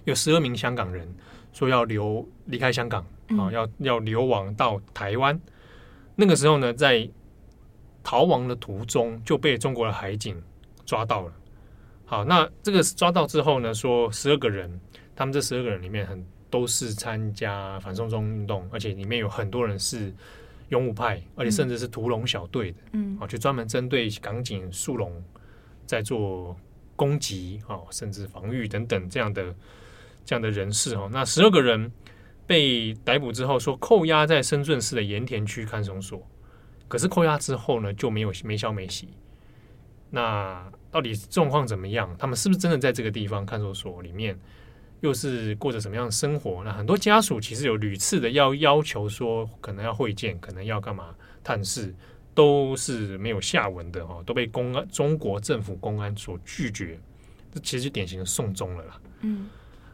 [0.04, 1.12] 有十二名香港人
[1.52, 3.04] 说要流离开香港
[3.38, 5.40] 啊，要要流亡到台湾。
[6.14, 7.08] 那个时候呢，在
[8.02, 10.42] 逃亡的途中就被中国的海警
[10.84, 11.32] 抓到了。
[12.04, 14.80] 好，那这个抓到之后呢，说十二个人，
[15.16, 20.12] 他们这十二个人里面很都是参加反送中运动，而且里面有很多人是
[20.68, 22.78] 勇武派，而且甚至是屠龙小队的。
[22.92, 25.10] 嗯，啊，就专门针对港警树龙
[25.86, 26.54] 在做
[26.94, 29.54] 攻击啊，甚至防御等等这样的
[30.24, 31.08] 这样的人士哦。
[31.12, 31.90] 那十二个人。
[32.44, 36.20] 被逮捕之后，说扣押在深圳市的盐田区看守所，
[36.88, 39.08] 可是扣押之后呢，就没有没消没息。
[40.10, 42.14] 那到底状况怎么样？
[42.18, 44.38] 他们是不是真的在这个地方看守所里面，
[45.00, 46.62] 又是过着什么样的生活？
[46.64, 51.94] 那很多家属其实有屡次的要要求说，可能要会见，可能要干嘛探视，
[52.34, 56.98] 都是没有下文的哦，都被公安中国政府公安所拒绝。
[57.54, 59.00] 这其实就典型的送终了啦。
[59.20, 59.48] 嗯，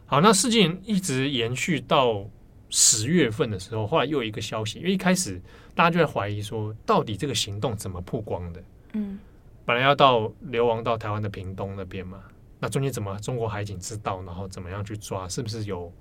[0.09, 2.25] 好，那事件一直延续到。
[2.71, 5.41] 十月份的时候，后来又有一个消息，因为一开始
[5.73, 8.63] 大家就在怀疑说，到底这个行动怎么曝光的？
[8.93, 9.17] 嗯，
[9.65, 12.19] 本来要到流亡到台湾的屏东那边嘛，
[12.59, 15.27] 那中间怎么中国海警知道，然后怎么样去抓？
[15.27, 15.91] 是不是有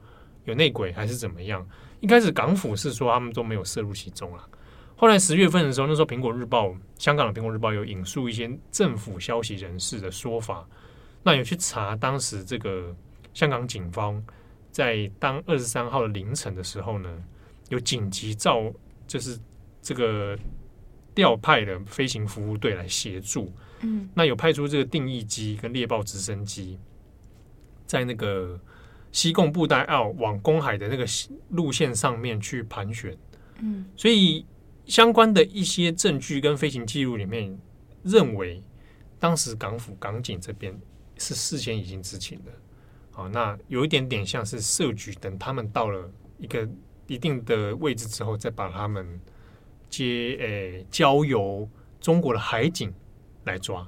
[0.44, 1.66] 有内鬼还是怎么样？
[2.00, 4.46] 一开始港府是说他们都没有涉入其中了，
[4.94, 10.68] 后来十月份的时候，那时候苹果日报香港的苹果日报有引述一些政府消息人士的说法，
[11.22, 12.94] 那有去查当时这个
[13.38, 14.20] 香港警方。
[14.70, 17.24] 在当二十三号的凌晨的时候呢，
[17.68, 18.72] 有紧急召，
[19.08, 19.36] 就是
[19.82, 20.38] 这个
[21.14, 23.52] 调派的飞行服务队来协助。
[23.80, 26.78] 嗯，那有派出这个定义机跟猎豹直升机，
[27.86, 28.60] 在那个
[29.10, 31.04] 西贡布袋澳往公海的那个
[31.48, 33.16] 路线上面去盘旋。
[33.60, 34.44] 嗯，所以
[34.84, 37.58] 相关的一些证据跟飞行记录里面，
[38.04, 38.62] 认为
[39.18, 40.78] 当时港府港警这边
[41.16, 42.52] 是事先已经知情的。
[43.18, 46.66] 哦，那有一点点像是设局，等他们到了一个
[47.08, 49.20] 一定的位置之后，再把他们
[49.90, 51.68] 接诶、欸、交由
[52.00, 52.94] 中国的海警
[53.42, 53.84] 来抓，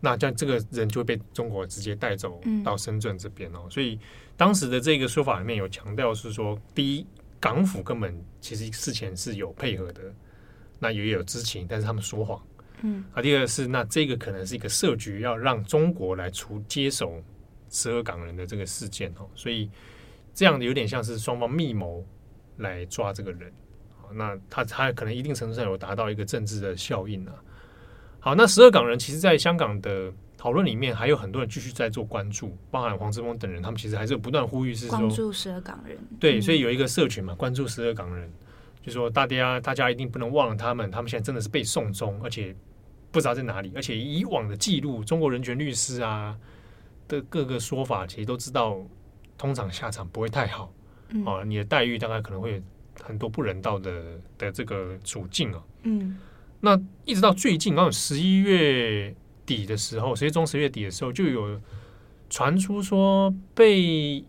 [0.00, 3.64] 那这样这个人就会被中国直接带走到深圳这边哦。
[3.64, 4.00] 嗯、所以
[4.34, 7.06] 当时的这个说法里面有强调是说，第一，
[7.38, 10.00] 港府根本其实事前是有配合的，
[10.78, 12.42] 那也有知情，但是他们说谎。
[12.80, 17.22] 嗯，啊，第二个是那这个可能是一个设局，要让中国来出接手。
[17.70, 19.70] 十二港人的这个事件哦，所以
[20.34, 22.04] 这样的有点像是双方密谋
[22.58, 23.52] 来抓这个人。
[24.00, 27.32] 好，那他他可能一定程度上有达到一个政治的效应啊。
[28.20, 35.96] 好，那十二港人其实，在香港的讨论里面，还有很多人继续在做关注，包含黄之锋等人，他们其实还是不断呼吁是说关注十二港人。
[36.18, 38.30] 对，所以有一个社群嘛，关注十二港人，
[38.82, 42.54] 就说大家大家一定不能忘了他们，他们现在真的是被送终，而且
[43.10, 46.36] 不知道在哪里，而且以往的记录，中国人权律师啊。
[47.08, 48.78] 的各个说法，其实都知道，
[49.36, 50.72] 通常下场不会太好，
[51.08, 52.62] 嗯、啊，你的待遇大概可能会
[53.02, 55.62] 很多不人道的的这个处境啊。
[55.82, 56.18] 嗯，
[56.60, 59.14] 那一直到最近，刚好十一月
[59.46, 61.60] 底的时候，十月中十月底的时候，就有
[62.28, 64.22] 传出说被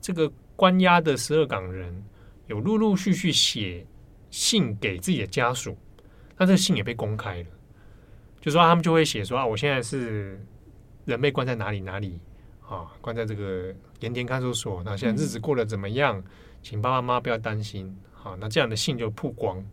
[0.00, 2.02] 这个关押的十二港人
[2.46, 3.86] 有陆陆续续写
[4.30, 5.76] 信给自己的家属，
[6.38, 7.46] 那这个信也被公开了，
[8.40, 10.40] 就说他们就会写说啊，我现在是
[11.04, 12.20] 人被关在哪里哪里
[12.60, 16.18] 啊，关在这个盐田看守所，那现在日子过得怎么样？
[16.18, 16.24] 嗯、
[16.62, 17.96] 请爸爸妈妈不要担心。
[18.12, 19.64] 好，那这样的信就曝光。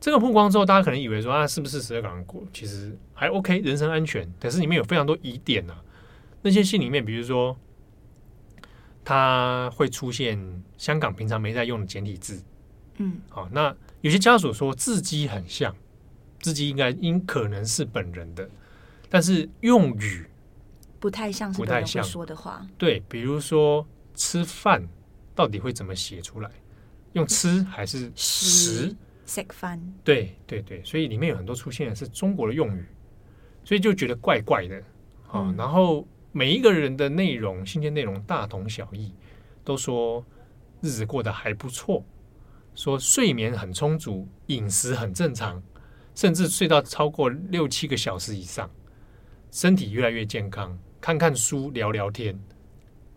[0.00, 2.42] 这个曝光之后，大家可能以为说啊，是不是十二港人过？
[2.54, 4.26] 其实还 OK，人身安全。
[4.38, 5.84] 但是里面有非常多疑点呐、啊。
[6.40, 7.54] 那些信里面，比如说，
[9.04, 12.42] 它会出现香港平常没在用的简体字。
[12.96, 15.76] 嗯，好，那有些家属说字迹很像，
[16.40, 18.48] 字迹应该应可能是本人的，
[19.10, 20.26] 但是用语
[21.00, 22.64] 不太像是，不太像说的话。
[22.78, 23.84] 对，比如说
[24.14, 24.86] 吃饭
[25.34, 26.50] 到底会怎么写出来？
[27.14, 28.94] 用吃还是食？
[29.26, 29.80] 食饭？
[30.04, 32.84] 对对对，所以里面有很多出现的是中国的用语，
[33.64, 34.76] 所以就觉得怪怪的
[35.28, 35.48] 啊。
[35.48, 39.14] 嗯、然后每一个人的内容信件内容大同小异，
[39.64, 40.24] 都说
[40.80, 42.04] 日子过得还不错，
[42.74, 45.62] 说睡眠很充足，饮食很正常，
[46.14, 48.68] 甚至睡到超过六七个小时以上，
[49.52, 52.38] 身体越来越健康，看看书，聊聊天。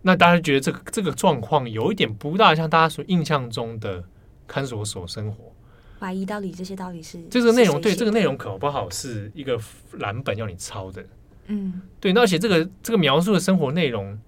[0.01, 4.03] 那大家觉得这个这个状况有一点不大像大家所印象中的
[4.45, 5.53] 看守所生活，
[5.99, 7.79] 怀疑到底这些到底是这个内容？
[7.79, 9.57] 对，这个内容可不好是一个
[9.99, 11.05] 蓝本要你抄的，
[11.47, 12.11] 嗯，对。
[12.11, 14.19] 那而且这个这个描述的生活内容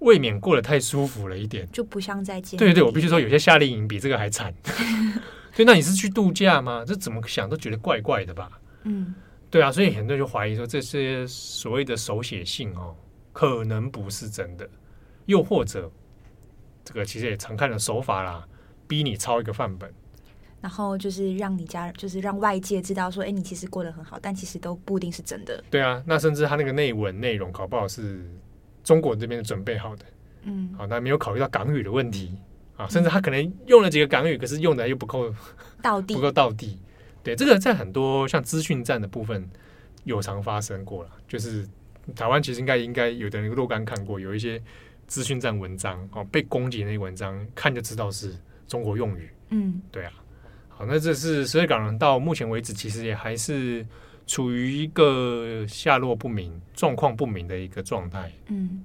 [0.00, 2.58] 未免过得太舒服了一点，就不像在见。
[2.58, 4.54] 对对，我必须说有些夏令营比这个还惨。
[5.56, 6.84] 对，那你是去度假吗？
[6.86, 8.50] 这怎么想都觉得怪怪的吧？
[8.82, 9.14] 嗯，
[9.54, 12.92] 对啊，所以很多人就怀疑说这些所谓的手写信哦。
[13.32, 14.68] 可能不是真的，
[15.26, 15.88] 又或者
[16.84, 18.44] 这个其实也常看的手法啦，
[18.88, 19.88] 逼你抄一个范本，
[20.60, 25.62] 然后就是让你家，就是让外界知道说，哎，你其实过得很好，但其实都不一定是真的。
[25.70, 28.28] 对啊，那甚至他那个内文内容搞不好是
[28.82, 30.04] 中国这边准备好的，
[30.42, 32.36] 嗯，好，那没有考虑到港语的问题
[32.76, 35.32] 啊，甚至他可能用了几个港语，可是用的又不够
[35.80, 36.76] 到地，不够到地。
[37.24, 39.48] 对，这个在很多像资讯站的部分
[40.04, 41.66] 有常发生过了，就是。
[42.14, 44.62] 台湾其实应该应该有的人若干看过，有一些
[45.06, 48.36] 资讯站文章哦，被攻击的那些文章，看就知道是
[48.68, 49.30] 中国用语。
[49.48, 50.12] 嗯，对啊。
[50.68, 53.86] 好，那这是十二港人到目前为止，其实也还是
[54.26, 58.30] 处于一个下落不明、状况不明的一个状态。
[58.48, 58.84] 嗯。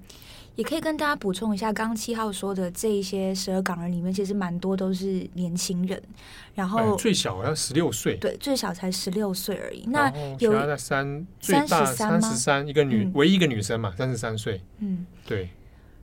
[0.60, 6.04] 也可以跟大家补充一下，刚刚七号说的这一些十二港人里面，其实蛮多都是年轻人，
[6.54, 9.86] 然后最小要十六岁，对，最小才十六岁而已。
[9.88, 14.62] 那有三三十三三十三一个女，嗯、唯一一个女生嘛，三十三岁。
[14.80, 15.48] 嗯，对。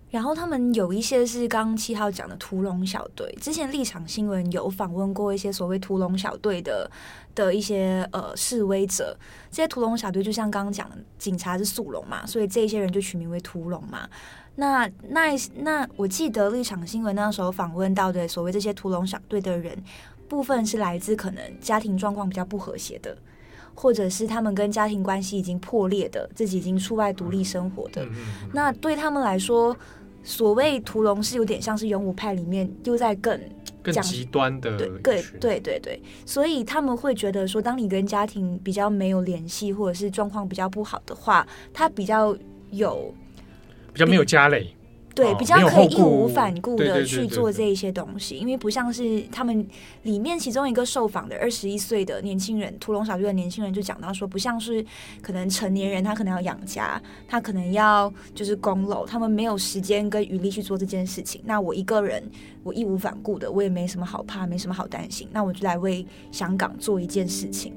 [0.09, 6.90] 然后他们有一些是刚刚七号讲的屠龙小队，之前立场新闻有访问过一些所谓屠龙小队的
[7.35, 9.14] 的一些呃示威者，
[9.51, 14.09] 这些屠龙小队就像刚刚讲的，警察是速龙嘛，所以这些人就取名为屠龙嘛。
[14.59, 19.77] 那那那，我记得立场新闻那时候访问到的所谓这些屠龙小队的人，
[20.29, 23.14] 部分是来自可能家庭状况比较不和谐的，
[23.75, 28.07] 或者是他们跟家庭关系已经破裂的，自己已经出外独立生活的。
[28.53, 29.77] 那对他们来说，
[30.25, 33.38] 所谓屠龙是有点像是勇武派里面又在更
[33.83, 42.35] 更极端的对对对对对，所以他们会觉得说，当你跟家庭比较没有联系，或者是状况比较不好的话，他比较
[42.71, 43.14] 有。
[43.96, 44.66] 比较没有家累，
[45.14, 49.66] 对，比较可以义无反顾的去做这一些东西，因为不像是他们
[50.02, 54.85] 里面其中一个受访的二十一岁的年轻人，屠龙小队的年轻人就讲到说，不像是
[55.22, 61.40] 可能成年人，他可能要养家，他可能要就是供楼，他们没有时间跟余力去做这件事情。
[61.46, 62.22] 那我一个人，
[62.62, 67.72] 我义无反顾的，我也没什么好怕，没什么好担心，那我就来为香港做一件事情。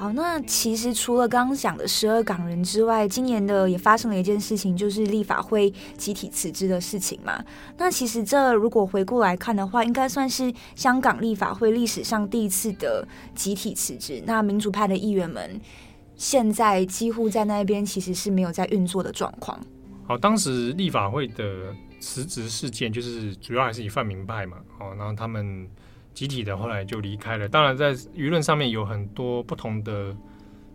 [0.00, 7.44] 好，那其实除了刚刚讲的十二港人之外，今年的也发生了一件事情，就是立法会集体辞职的事情嘛。
[7.76, 14.22] 那其实这如果回顾来看的话，应该算是香港立法会历史上第一次的集体辞职。
[14.24, 15.60] 那民主派的议员们
[16.16, 19.60] 现在几乎在那边其实是没有在运作的状况。
[20.06, 24.56] 好，当时立法会的辞职事件就是主要还是以泛民派嘛。
[24.78, 25.68] 好，然后他们。
[26.20, 27.48] 集体的后来就离开了。
[27.48, 30.14] 当然，在舆论上面有很多不同的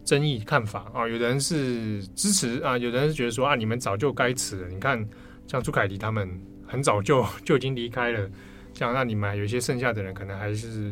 [0.03, 1.07] 争议看法啊。
[1.07, 4.67] 有的人是支持啊，有的人是觉得说啊，你们早就该辞了。
[4.69, 5.07] 你看，
[5.45, 6.27] 像朱凯迪他们
[6.65, 8.27] 很早就 就已经离开了。
[8.73, 10.91] 像那你们有一些剩下的人，可能还是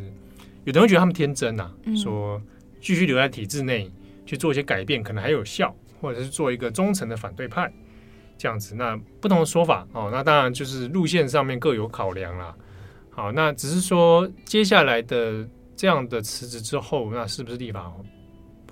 [0.65, 2.39] 有的人觉得他们天真呐、啊，说
[2.79, 3.91] 继续留在体制内
[4.23, 7.73] 去做一些改变，可能还有效，或者是做一个忠诚的反对派
[8.37, 8.75] 这样子。
[8.75, 12.55] 那不同的说法哦，那当然就是路线上面各有考量啦。
[13.15, 17.93] 好，那只是说接下来的这样的辞职之后，那是不是立法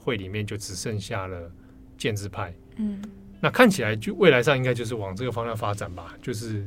[0.01, 1.51] 会里面就只剩下了
[1.97, 2.53] 建制派？
[2.77, 3.01] 嗯，
[3.39, 6.15] 那看起来就未来上应该就是往这个方向发展吧。
[6.21, 6.65] 就是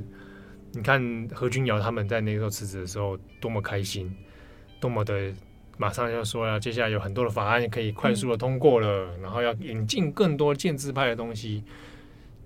[0.72, 4.14] 你看何君尧他们在那个时候辞职的时候多么开心，
[4.80, 5.32] 多么的。
[5.76, 11.64] 马上要说要接下来有很多的法案可以快速的通过了，嗯、然后要引进更多建制派的东西。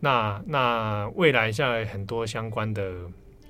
[0.01, 2.91] 那那未来下来很多相关的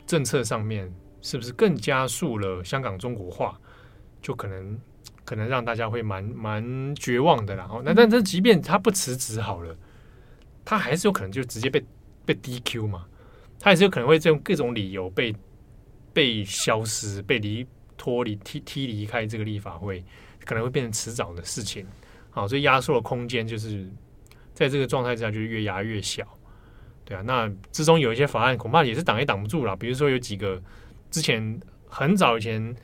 [0.05, 3.59] 政策上面，是不是更加速了香港中国化？
[4.21, 4.79] 就可能
[5.25, 7.55] 可能让大家会蛮蛮绝望的。
[7.55, 9.77] 然后那但是即便他不辞职好了，
[10.65, 11.85] 他还是有可能就直接被
[12.25, 13.07] 被 DQ 嘛？
[13.61, 15.35] 他还是有可能会用各种理由被
[16.13, 17.67] 被消失、被离。
[18.01, 20.05] 脱离踢踢离开这个立法会，
[20.45, 21.85] 可能会变成迟早的事情。
[22.31, 23.91] 好，所以压缩的空间就是
[24.55, 26.25] 在这个状态之下，就越压越小。
[27.05, 29.75] 对啊，那之中有一些法案，恐怕也是挡也挡不住了。
[29.75, 30.63] 比如说有几个
[31.11, 32.77] 之前很早以前，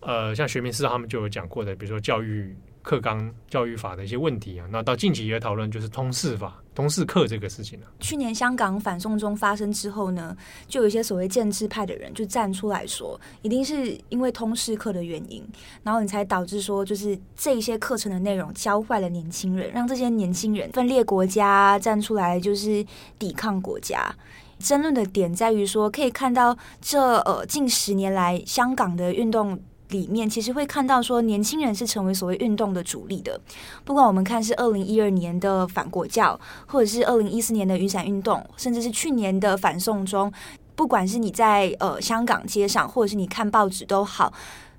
[0.00, 2.56] 呃，像学民思潮他们就有讲过的，比如说教育。
[2.82, 7.92] 课纲教育法的一些问题啊，那到近期也讨论就是通识法、通识课这个事情了、啊。
[8.00, 10.34] 去年香港反送中发生之后呢，
[10.66, 15.46] 就有一些所谓建制派的人就站出来说，一定是因为通识课的原因，
[15.82, 22.82] 然后你才导致说，就是这些课程的内容教坏了年轻人，让这些年轻人分裂国家，站出来就是
[23.18, 24.10] 抵抗国家。
[24.60, 29.58] 争论的点在于说，可以看到这呃近十年来香港的运动。
[29.90, 33.40] 里面其实会看到说，年轻人是成为所谓运动的主力的。
[33.84, 36.38] 不管我们看是二零一二年的反国教，
[36.68, 40.32] 或者是二零一四年的雨伞运动，甚至是去年的反送中，
[40.76, 44.32] 不管是你在呃香港街上，或者是你看报纸都好，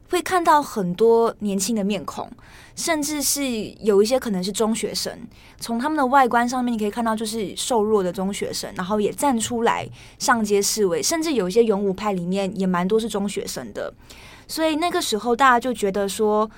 [0.10, 2.32] 会看到很多年轻的面孔，
[2.82, 3.44] 甚至是
[3.80, 5.16] 有一些可能是中学生。
[5.60, 13.94] 从他们的外观上面，你可以看到就是瘦弱的中学生，然后也站出来上街示威，甚至有一些勇武派里面也蛮多是中学生的。
[14.48, 16.50] 所以那个时候，大家就觉得说，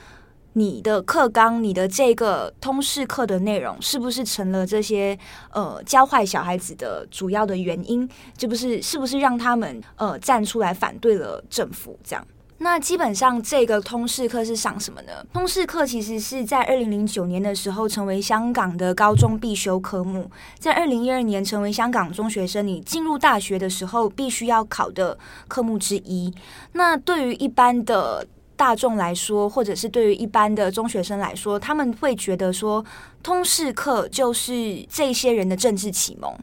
[0.54, 5.18] 你的课纲、你的这个通识课的内容，是不是成了这些
[5.52, 8.08] 呃教坏小孩子的主要的原因？
[8.38, 12.00] 这不是是不是让他们呃站出来反对了政府？
[12.04, 12.26] 这样，
[12.64, 15.12] 那基本上这个通识课是上什么呢？
[15.34, 25.18] 通识课其实是在二零零九年的时候成为香港的高中必修科目，在二零一二年成为香港中学生你进入大学的时候必须要考的
[25.50, 26.34] 科目之一。
[26.72, 32.84] 那对于一般的大众来说，或者是对于一般的中学生来说，他们会觉得说，
[33.22, 36.34] 通识课就是这些人的政治启蒙，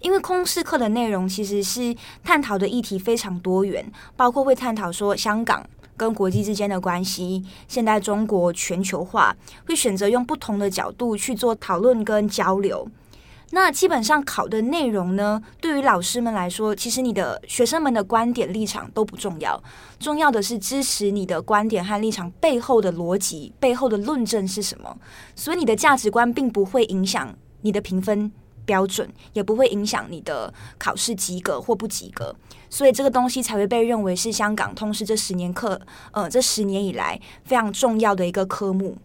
[0.00, 5.64] 因为通识课的内容其实是探讨的议题非常多元，包括会探讨说香港
[5.96, 9.36] 跟国际之间的关系，现代中国全球化，
[9.66, 12.88] 会选择用不同的角度去做讨论跟交流。
[13.52, 19.62] 那基本上考的内容呢，对于老师们来说，其实你的学生们的观点立场都不重要，
[20.00, 24.98] 重要的是支持你的观点和立场背后的逻辑、背后的论证是什么。
[25.36, 28.32] 所以你的价值观并不会影响你的评分
[28.66, 32.34] 标准，也不会影响你的考试及格或不及格。
[32.68, 38.98] 所以这个东西才会被认为是香港通识这十年课，呃，这十年以来非常重要的一个科目。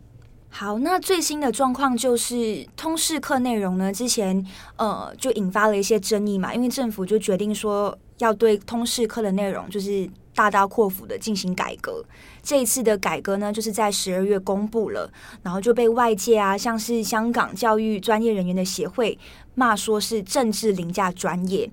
[0.49, 4.45] 好，那最新的状况就是通识课内容呢，之前
[4.75, 12.03] 呃就引发了一些争议嘛，因为政府就决定说要对通识课的内容就是大刀阔斧的进行改革。
[12.43, 15.09] 这一次的改革呢，就是在十二月公布了，
[15.41, 19.17] 然后就被外界啊，像是香港教育专业人员的协会
[19.55, 21.69] 骂说是政治凌驾专业。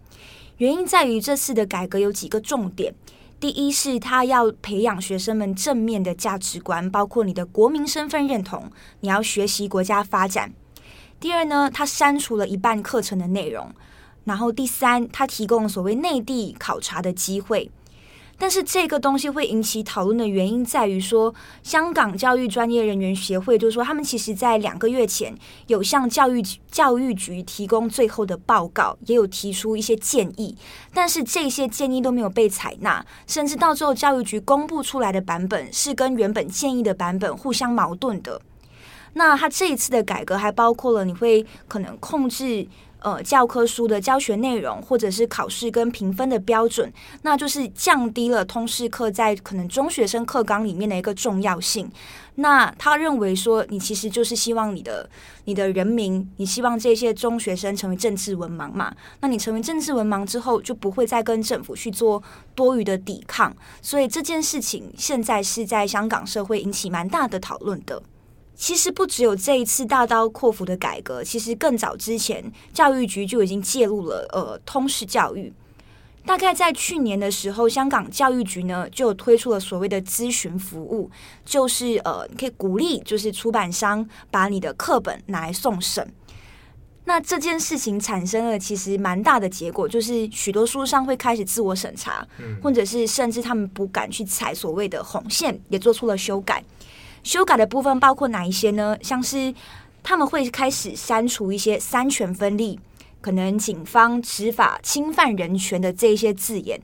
[0.58, 2.94] 原因在于这次的改革有几个重点。
[3.40, 8.68] 第一是他要培养学生们正面的价值观，包括你的国民身份认同，
[8.98, 10.52] 你要学习国家发展。
[11.20, 13.72] 第二呢，他删除了一半课程的内容，
[14.24, 17.70] 然后第三，他提供所谓内地考察的机会。
[18.40, 21.34] 但是这个东西会引起讨论的原因在于说，
[21.64, 25.36] 香港教育专业人员协会就是说，他们其实在两个月前
[25.66, 30.56] 有向教育教育局提供最后的报告，也有提出一些建议，
[30.94, 38.40] 但是这些建议都没有被采纳，甚至到最后教育局公布出来的版本是跟原本建议的版本互相矛盾的。
[39.14, 42.68] 那他这一次的改革还包括了你会可能控制。
[43.00, 46.92] 呃，教科书的教学内容，或者是考试跟评分的标准，
[47.22, 51.88] 那就是降低了通识课在可能中学生课纲里面的一个重要性。
[52.34, 55.08] 那他认为说，你其实就是希望你的
[55.44, 58.92] 你的人民，你希望这些中学生成为政治文盲嘛？
[59.20, 62.22] 那你成为政治文盲之后，就不会再跟政府去做
[62.54, 63.54] 多余的抵抗。
[63.80, 68.02] 所以这件事情现在是在香港社会引起蛮大的讨论的。
[68.58, 75.52] 其实不只有这一次大刀阔斧的改革，其实更早之前，教育局就已经介入了呃通识教育。
[76.26, 81.08] 大概在去年的时候，香港教育局呢就推出了所谓的咨询服务，
[81.44, 86.12] 就是呃你可以鼓励就是出版商把你的课本拿来送审。
[87.04, 92.26] 那这件事情产生了其实蛮大的结果，就是许多书商会开始自我审查，
[92.60, 96.62] 或者是甚至他们不敢去踩所谓的红线，也做出了修改。
[97.28, 98.96] 修改的部分包括哪一些呢？
[99.02, 99.52] 像是
[100.02, 102.80] 他们会开始删除一些三权分立、
[103.20, 106.80] 可能警方执法侵犯人权的这些字眼，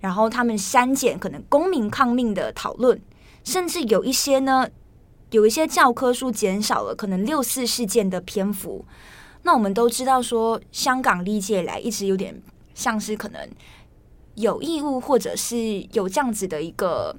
[0.00, 3.00] 然后他们删减可能公民抗命的讨论，
[3.42, 4.68] 甚至有一些呢，
[5.30, 8.84] 有一些教科书减少了可能六四事件的篇幅。
[9.44, 12.38] 那我们都知道说，香港历届来一直有点
[12.74, 13.48] 像是可能
[14.34, 17.16] 有义务或者是有这样子的一个。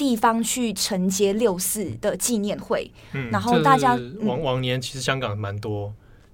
[0.00, 5.92] 地方去承接六四的纪念会，嗯，然后大家往往年其实香港蛮多，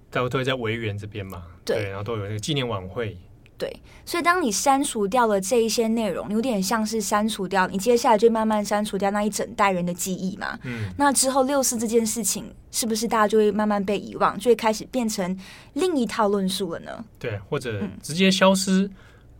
[0.08, 3.18] 都都会在维园这边嘛，对，对，然后都有那个纪念晚会，
[3.58, 15.36] 对，所以当你删除掉了这一些内容，有点像是删除掉你接下来就慢慢删除掉那一整代人的记忆嘛，嗯，那之后六四这件事情是不是大家就会慢慢被遗忘，就会开始变成
[15.72, 17.04] 另一套论述了呢？
[17.18, 18.88] 对，或者直接消失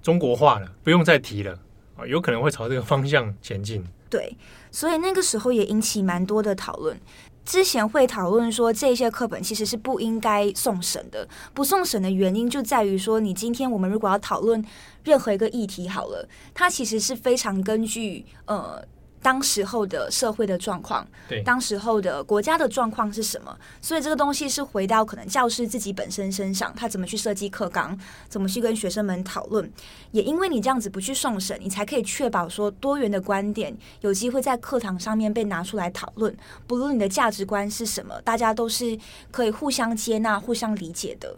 [0.03, 1.57] 中国化了，不用再提了
[1.97, 3.85] 啊，有可能会朝这个方向前进。
[4.17, 4.35] 对，
[4.71, 6.99] 所以那个时候也引起蛮多的讨论。
[7.45, 11.29] 之前会讨论说，这些课本其实是不应该送审的。
[11.53, 14.65] 不送审的原因就在于说，你今天我们如果要讨论
[15.05, 18.83] 任何一个议题，好了，它其实是非常根据呃。
[19.27, 23.59] 当时候的社会的状况，对，当时候的国家的状况是什么？
[23.81, 27.99] 所以这个东西是回到可能教师自己本身身上，他怎么去设计课纲，
[28.29, 29.69] 怎么去跟学生们讨论。
[30.13, 36.33] 也因为你这样子不去送审，你才可以确保说多元的观点有机会在课堂上面被拿出来讨论。
[36.69, 38.97] 不论你的价值观是什么，大家都是
[39.33, 41.37] 可以互相接纳、互相理解的。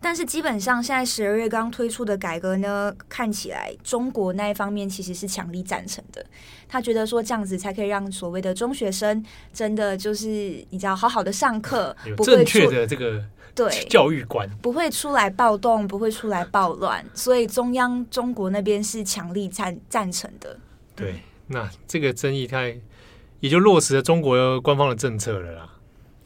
[0.00, 6.24] 但是基本上，现在十二月刚推出的改革呢，看起来中国那一方面其实是强力赞成的。
[6.68, 10.26] 他觉得说这样子才可以让所谓的中学生真的就是
[10.70, 13.24] 你知道好好的上课，有正确的这个
[13.54, 17.04] 对教育观，不会出来暴动，不会出来暴乱。
[17.12, 20.56] 所以中央中国那边是强力赞赞成的。
[20.94, 22.70] 对，那这个争议它
[23.40, 25.70] 也就落实了中国官方的政策了啦。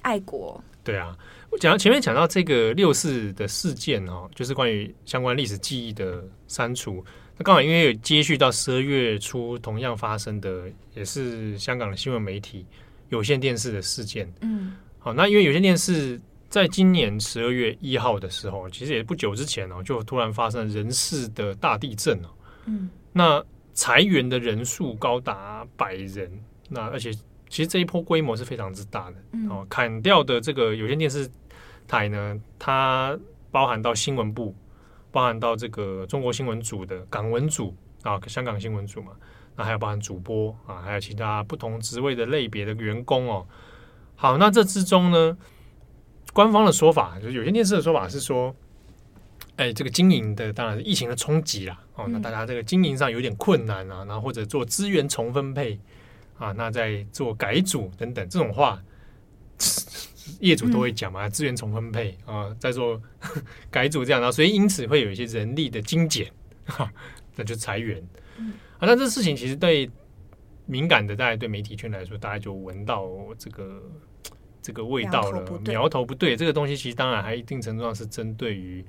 [0.03, 0.63] 爱国。
[0.85, 1.17] 对啊。
[1.59, 7.05] 讲到前面讲到这个六四的事件哦，就是关于相关历史记忆的删除。
[7.37, 12.67] 那刚好因为有接续到十二月初同样发生的，也是香港的新闻媒体
[13.11, 14.33] 有线电视的事件。
[14.41, 22.29] 嗯，好，那因为有线电视在今年十二月一号的时候，其实也不久之前哦，就突然发生人事的大地震哦。
[22.67, 26.31] 嗯，那裁员的人数高达百人，
[26.69, 27.13] 那而且
[27.49, 29.17] 其实这一波规模是非常之大的。
[29.49, 31.31] 哦，砍掉的这个有线电视。
[31.93, 33.19] 台呢，它
[33.51, 34.57] 包含到新闻部，
[35.11, 39.13] 包含到这个中国新闻组的港文组啊，香港新闻组嘛，
[39.57, 43.47] 那还有包含主播啊，还有其他不同职位的类别的员工哦。
[44.17, 45.37] 好，那这之中呢，
[46.33, 48.57] 官方的说法就是有些电视的说法是说，
[49.57, 55.79] 哎，这个经营的当然是疫情的冲击啦，哦，那大家这个经营上有点困难啊，然后或者做资源重分配
[56.39, 58.83] 啊，那在做改组等等这种话。
[60.41, 63.01] 业主都会讲嘛，资源重分配啊，再做
[63.71, 66.31] 改组这样，然后所以因此会有一些人力的精简，
[66.67, 66.93] 哈，
[67.37, 68.03] 那就裁员。
[68.79, 69.89] 啊，那这事情其实对
[70.67, 73.09] 敏感的，大家对媒体圈来说，大家就闻到
[73.39, 73.83] 这个
[74.61, 76.37] 这个味道了，苗头不对。
[76.37, 78.85] 这个东西其实当然还一定程度上是针对于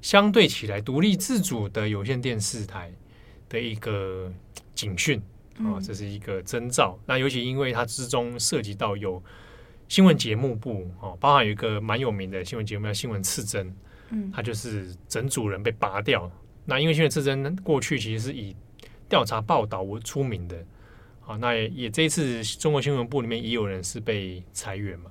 [0.00, 2.92] 相对起来独立自主的有线电视台
[3.48, 4.32] 的一个
[4.74, 5.20] 警讯
[5.58, 6.98] 啊，这是一个征兆。
[7.06, 9.22] 那尤其因为它之中涉及到有。
[9.88, 13.68] 新闻节目部哦，包含有一个蛮有名的新闻节目叫《新闻刺针》，
[14.10, 16.30] 嗯，他就是整组人被拔掉。
[16.64, 18.54] 那因为《新闻刺针》过去其实是以
[19.08, 20.56] 调查报道为出名的，
[21.24, 25.10] 啊，那也，也这一次中国新闻部里面也有人是被裁员嘛。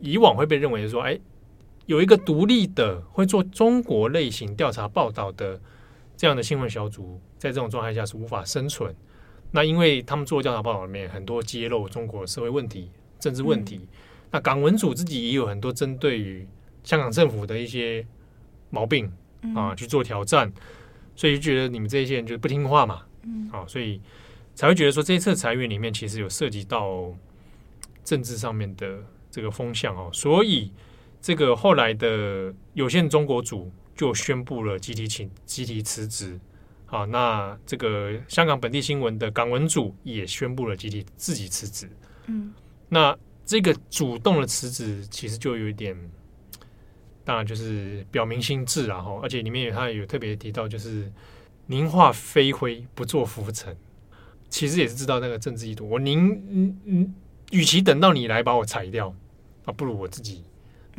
[0.00, 1.18] 以往会被认为说，哎，
[1.86, 5.58] 有一个独立的会做中国类型调查报道的
[6.16, 8.94] 这样的新闻小组，在这种状态下是无法生存。
[9.50, 12.90] 那因为他们做调查报道里面很多揭露中国社会问题。
[13.22, 13.88] 政治问题，嗯、
[14.32, 16.44] 那港文组自己也有很多针对于
[16.82, 18.04] 香港政府的一些
[18.68, 19.08] 毛病、
[19.42, 20.52] 嗯、啊去做挑战，
[21.14, 24.00] 所以就觉得你们这些人就不听话嘛，嗯，啊，所以
[24.56, 27.14] 才会觉得说这一次裁员里面其实有涉及到
[28.02, 28.98] 政治上面的
[29.30, 30.72] 这个风向哦，所以
[31.20, 36.40] 这个后来的有限中国组就宣布了集体请集体辞职，
[36.86, 41.88] 啊，那这个香港本地新闻的港文组也宣布了集体自己辞职，
[42.26, 42.52] 嗯。
[42.94, 45.96] 那这个主动的辞职，其实就有一点，
[47.24, 51.10] 当然就是表明心志然后，而且里面他有特别提到，就是
[51.68, 53.74] 宁化飞灰，不做浮尘。
[54.50, 55.88] 其实也是知道那个政治意图。
[55.88, 57.14] 我宁嗯嗯，
[57.50, 59.08] 与其等到你来把我裁掉，
[59.64, 60.44] 啊，不如我自己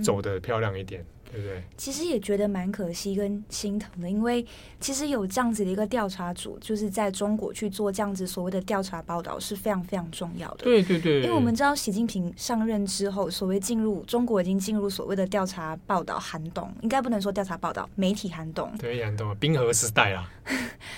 [0.01, 1.05] 走的漂亮一点。
[1.33, 1.63] 嗯对不对？
[1.75, 4.45] 其实也觉得蛮可惜跟心疼的，因为
[4.79, 10.63] 其实有这样子的一个调查组，就是在中国去做这样子所谓的调查报道是非常非常重要的。
[10.63, 18.71] 对对对，因为我们知道习近平上任之后，所谓进入中国已经进入所谓的调查报道寒冬，应该不能说调查报道，媒体寒冬。
[18.77, 20.29] 对，寒冬，冰河时代啊。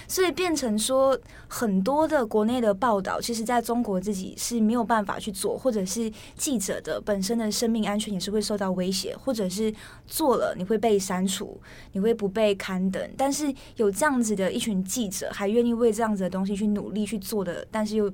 [0.08, 1.18] 所以变成说
[1.48, 9.74] 很多的国内的报道，其实在中国自己是没有办法去做，或者是记者的本身的生命安全也是会受到威胁，或者是
[10.06, 10.24] 做。
[10.26, 11.61] 做了你会被删除，
[11.91, 13.11] 你会不被刊登。
[13.15, 18.11] 但是有这样子的一群记者，还愿意为这样子的东西去努力去做的，但是又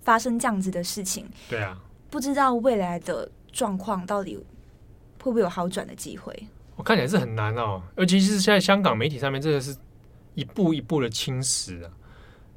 [0.00, 1.78] 发生这样子的事情，对啊，
[2.08, 4.44] 不知道未来的状况到底会
[5.24, 6.34] 不会有好转的机会？
[6.74, 9.76] 我看起来是很难哦，尤其是现在香港媒体上面，真的是
[10.34, 11.90] 一步一步的侵蚀啊。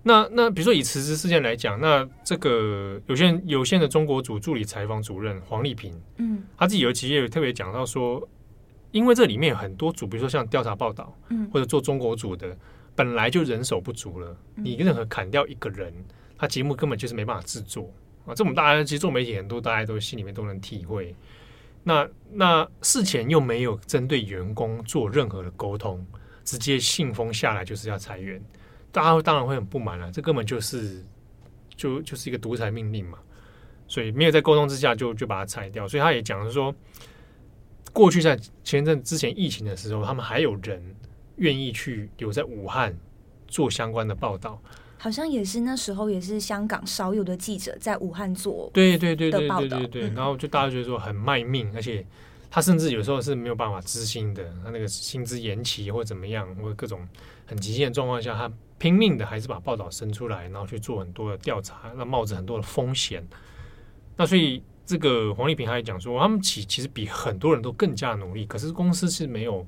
[0.04, 8.26] 那那比如说以辞职事件来讲，那这个有限有限的中国组助理采访主任黄丽萍，嗯，他自己有几页有特别讲到说。
[8.92, 12.58] 因为这里面有很多组，比如说像调查报道，嗯，或者做中国组的，
[12.96, 14.36] 本来就人手不足了。
[14.56, 15.94] 你任何砍掉一个人，
[16.36, 17.94] 他节目根本就是没办法制作
[18.26, 18.34] 啊。
[18.34, 21.16] 这我们大家其实做媒体很多，大家都心里面都能体会。
[21.84, 26.04] 那那事前又没有针对员工做任何的沟通，
[26.44, 28.44] 直接信封下来就是要裁员，
[28.92, 30.12] 大家当然会很不满了。
[30.12, 31.06] 这根本就是
[31.76, 33.20] 就就是一个独裁命令嘛。
[33.88, 35.88] 所以没有在沟通之下就就把它裁掉。
[35.88, 36.74] 所以他也讲是说。
[38.00, 40.82] 过去在前阵之前疫情的时候，他们还有人
[41.36, 42.98] 愿意去留在武汉
[43.46, 44.58] 做相关的报道，
[44.98, 52.06] 好像也是那时候也是香港少有的记者在武汉做对对对对对对对，然后就大家觉得说很卖命，而且
[52.50, 57.06] 他甚至有时候是没有办法知薪的，他那个薪资延期或怎么样，或者各种
[57.48, 63.28] 很极限的状况下，他拼命的还是把报道生出来，然后去做很多的调查，那冒着很多的风险，
[64.16, 64.64] 那所以。
[64.90, 69.64] 这个黄丽萍还讲说，他们其其实比很多人都更加努力，可是公司是没有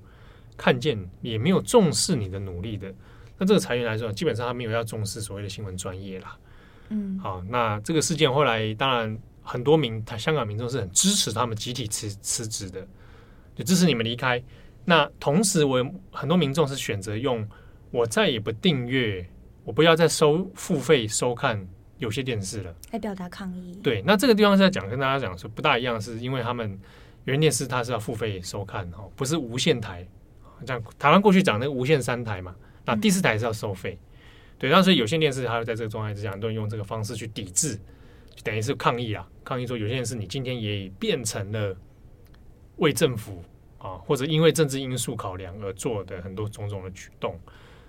[0.58, 2.92] 看见，也没有重视你的努力的。
[3.38, 6.36] 那这个裁员来说，基本上他没有要重视所谓的新闻专业啦。
[6.90, 12.88] 嗯，好，那这个事件后来，当然很多民他香港民众是很支持他们集体辞辞职的，
[13.54, 14.44] 就支持你们离开。
[14.86, 17.48] 那同时，我很多民众是选择用
[17.92, 19.24] 我再也不订阅，
[19.66, 21.68] 我不要再收付费收看。
[22.02, 23.80] 有些电视了，来表达抗议。
[23.84, 26.78] 对，那这个地方是在讲，跟大家讲说不大一样，是因为他们
[27.26, 30.06] 有线电视它是要付费收看哈，不是无线台。
[30.66, 34.00] 像台湾过去讲那个无线三台嘛，那第四台是要收费。
[34.02, 34.08] 嗯、
[34.58, 37.76] 对，那所以有线电视它在这个状态之下，很多人用这个方式去抵制，
[38.36, 41.78] 就等于是抗议啊，抗议说有线电视你今天也变成了
[42.78, 43.44] 为政府
[43.78, 47.40] 啊或者因为政治因素考量而做的很多种种的举动。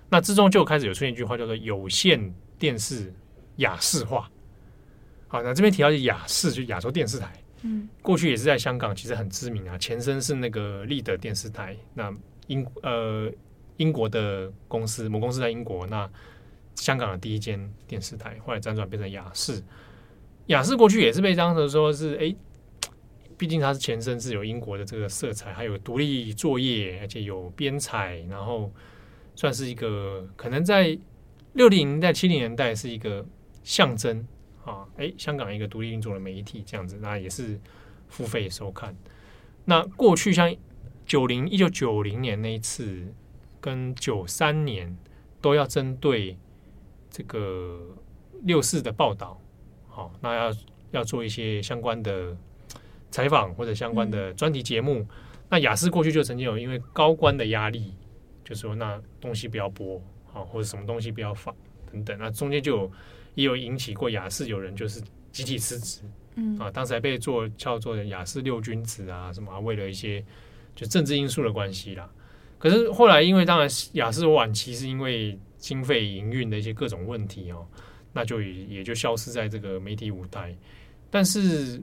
[0.07, 3.11] 那之中就开始有出现一句话叫做有线电视。
[3.57, 4.29] 亚视化，
[5.27, 7.31] 好，那这边提到亚视，就亚洲电视台，
[7.61, 9.77] 嗯，过去也是在香港，其实很知名啊。
[9.77, 12.11] 前身是那个立德电视台，那
[12.47, 13.31] 英呃
[13.77, 16.09] 英国的公司，母公司在英国，那
[16.75, 19.61] 香港的第一间电视台，后来辗转变成亚视。
[20.47, 22.35] 亚视过去也是被当成说是，哎，
[23.37, 28.71] 毕竟它是前身是有英国的这个色彩，还有独立作业，而且有编采，然后
[29.35, 30.97] 算是一个可能在
[31.53, 33.23] 六零年代、七零年代是一个。
[33.63, 34.27] 象征
[34.65, 37.59] 啊，哎，香港一个独立运作的媒体这样子，那也是
[38.07, 38.95] 付费收看。
[39.65, 40.53] 那过去像
[41.05, 43.07] 九零一九九零年那一次，
[43.59, 44.97] 跟九三年
[45.41, 46.37] 都要针对
[47.09, 47.79] 这个
[48.43, 49.39] 六四的报道，
[49.87, 50.55] 好，那要
[50.91, 52.35] 要做一些相关的
[53.11, 54.99] 采访或者相关的专题节目。
[54.99, 55.07] 嗯、
[55.49, 57.93] 那雅思过去就曾经有因为高官的压力，
[58.43, 60.01] 就说那东西不要播，
[60.31, 61.55] 好，或者什么东西不要放
[61.91, 62.91] 等等，那中间就有。
[63.35, 66.01] 也有引起过雅士有人就是集体辞职，
[66.35, 70.23] 嗯啊，当时还被做叫做雅士六君子啊什么啊，为了一些
[70.75, 72.09] 就政治因素的关系啦。
[72.59, 77.67] 可是后来因为当然雅士晚期是因为经费营运的一些各种问题哦，
[78.13, 80.55] 那就也也就消失在这个媒体舞台。
[81.09, 81.81] 但是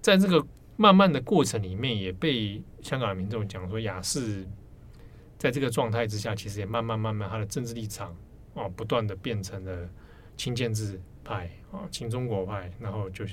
[0.00, 0.44] 在这个
[0.76, 4.46] 慢慢的过程里面，也被香港的民众讲说雅士
[5.38, 8.14] 在这个状态之下，其实也慢慢慢慢他的政治立场
[8.54, 9.88] 哦，不断的变成了。
[10.40, 13.26] 亲建制派啊，亲中国派，然后就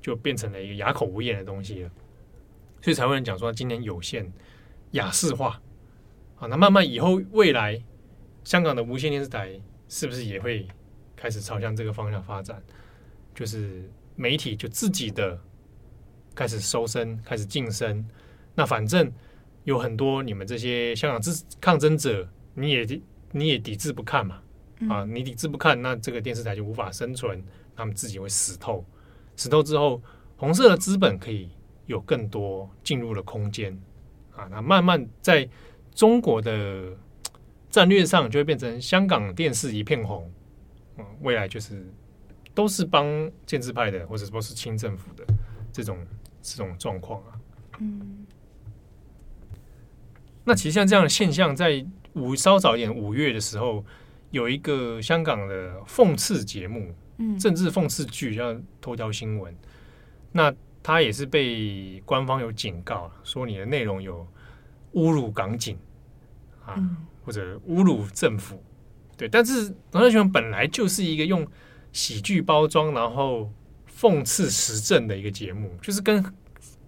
[0.00, 1.90] 就变成了一个哑口无言的东西了，
[2.80, 4.32] 所以才会人讲说今年有限
[4.92, 5.60] 亚视化
[6.38, 7.82] 啊，那慢慢以后未来
[8.44, 10.68] 香港的无线电视台是不是也会
[11.16, 12.62] 开始朝向这个方向发展？
[13.34, 15.36] 就是媒体就自己的
[16.36, 18.08] 开始收身，开始晋升。
[18.54, 19.12] 那反正
[19.64, 23.00] 有很多你们这些香港之抗争者，你也
[23.32, 24.40] 你也抵制不看嘛，
[24.88, 27.42] 啊，你抵制不看，那这个电视台就无法生存，
[27.74, 28.84] 他们自己会死透，
[29.34, 30.00] 死透之后，
[30.36, 31.50] 红色的资本可以
[31.86, 33.76] 有更多进入的空间，
[34.36, 35.48] 啊，那慢慢在
[35.94, 36.96] 中国的
[37.68, 40.30] 战略上就会变成香港电视一片红，
[40.98, 41.90] 嗯，未来就是
[42.54, 45.24] 都是帮建制派的，或者说是清政府的
[45.72, 45.98] 这种
[46.40, 47.40] 这种状况啊，
[47.80, 48.26] 嗯。
[50.44, 53.84] 那其实像这样的现象，在五稍早一点五月的时候，
[54.30, 59.52] 有一个香港的讽刺节目，嗯，政治讽刺剧叫《头条新闻》。
[60.32, 64.26] 那他也是被官方有警告，说你的内容有
[64.94, 65.78] 侮辱港警
[66.64, 68.62] 啊，嗯、或者侮辱政府。
[69.16, 71.46] 对，但是《头条新闻》本来就是一个用
[71.92, 73.50] 喜剧包装，然后
[73.90, 76.24] 讽刺时政的一个节目，就是跟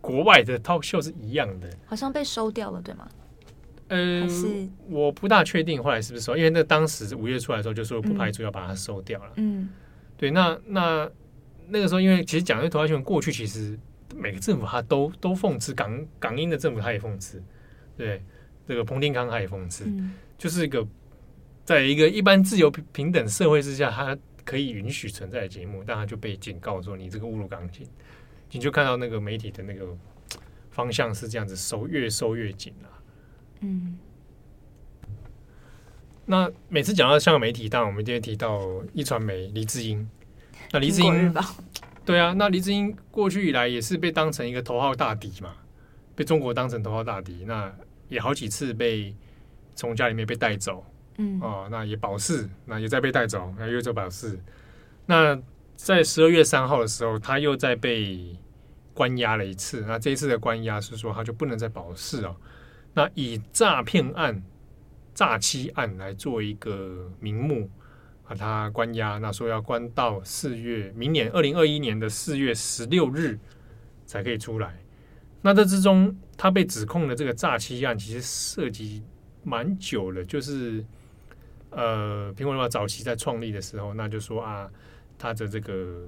[0.01, 1.69] 国外的 talk show 是一样的。
[1.87, 3.09] 好像被收掉了，对吗？
[3.93, 4.69] 嗯，是？
[4.89, 9.33] 我不大确定后来是不是收，因为那当时五月出来的时候就说不排除要把它收掉了。
[9.35, 9.69] 嗯，
[10.17, 11.11] 对，那那
[11.69, 13.77] 那个时候，因为其实讲的头条新闻过去，其实
[14.15, 17.43] 每个政府他都都讽刺港港英的政府，他也讽刺，
[17.97, 18.23] 对，
[18.67, 20.87] 这个彭定康他也讽刺，嗯、就是一个
[21.65, 27.85] 在一个一般自由平等社会之下，他可以允许存在的节目，但他就被警告说你这个侮辱港警，
[28.53, 29.85] 你就看到那个媒体的那个
[30.71, 32.89] 方向是这样子收，越收越紧了。
[33.61, 33.99] 嗯，
[36.27, 38.61] 那每次讲到香港媒体，当然我们今天提到
[38.93, 40.09] 一传媒黎智英。
[40.73, 41.35] 那黎智英，
[42.05, 45.55] 对啊，那黎智英过去以来也是被当成一个头号大敌嘛，
[46.15, 47.45] 被中国当成头号大敌。
[47.45, 47.73] 那
[48.09, 49.15] 也好几次被
[49.75, 50.85] 从家里面被带走，
[51.19, 54.39] 嗯，哦，那也保释，那也在被带走，那又在保释。
[55.07, 55.37] 那
[55.77, 58.37] 在十二月三号的时候，他又在被
[58.95, 59.85] 关押了一次。
[59.87, 62.37] 那这一次的关押是说，他就不能再保释哦。
[62.95, 64.43] 那以诈骗案、
[65.15, 67.71] 诈欺案来做一个名目，
[68.25, 69.19] 把他关押。
[69.19, 73.39] 那说要关到四月，明年二零二一年的四月十六日
[74.07, 74.81] 才可以出来。
[75.43, 79.03] 那这之中，他被指控的这个诈欺案，其实涉及
[79.43, 80.25] 蛮久了。
[80.25, 80.85] 就是
[81.71, 84.69] 呃，苹果日报早期在创立的时候，那就说啊，
[85.17, 86.07] 他的这个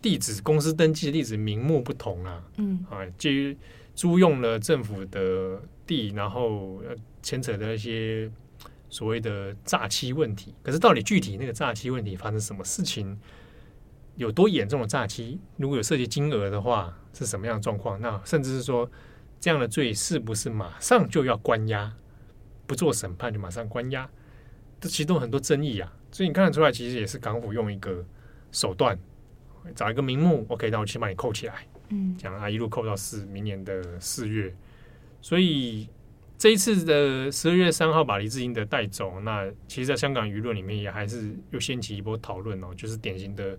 [0.00, 3.56] 地址、公司登记的地址名目不同啊，嗯，啊，基于
[4.00, 5.60] 租用了政府的。
[5.90, 6.80] 地，然后
[7.20, 8.30] 牵扯的一些
[8.88, 13.18] 所谓的诈欺问题，可是到底具体那个诈欺问题发生什么事情，
[14.14, 15.40] 有多严重的诈欺？
[15.56, 18.00] 如果有涉及金额的话，是什么样的状况？
[18.00, 18.88] 那甚至是说
[19.40, 21.92] 这样的罪是不是马上就要关押，
[22.68, 24.08] 不做审判就马上关押？
[24.80, 28.06] 这其中很多争议啊，所以你看得出来，其实也是港府用一个
[28.52, 28.96] 手段，
[29.74, 34.52] 找一个名目，OK，那我去把你扣起来，嗯，讲啊，一路扣到四明年的四月。
[35.20, 35.86] 所以
[36.38, 43.58] 这一次的十二月三号把黎智英的带走，那其实，在香港舆论里面也还是又掀起一波讨论哦，就是典型的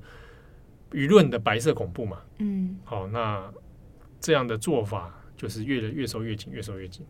[0.91, 2.17] 舆论的白色恐怖嘛。
[2.39, 3.53] 嗯，好，那
[4.19, 7.05] 这样的做法就是越来越收越紧，越收越紧。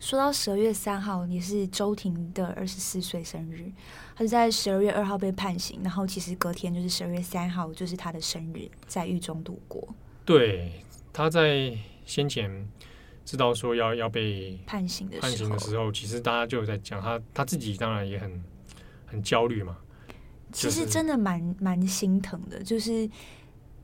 [0.00, 3.70] 说到十二月三号，也是周婷的二十四岁生日，
[4.16, 9.94] 他是在十二月二号被判刑，然后其实隔天就是十二月三号，就是他的生日，在狱中度过。
[10.32, 10.72] 对，
[11.12, 12.68] 他在先前。
[13.24, 18.44] 知道说要要被判刑的判刑的时候，其实大家就有在讲他他自己，当然也很
[19.06, 19.76] 很焦虑嘛。
[20.50, 23.08] 其实真的蛮蛮心疼的，就是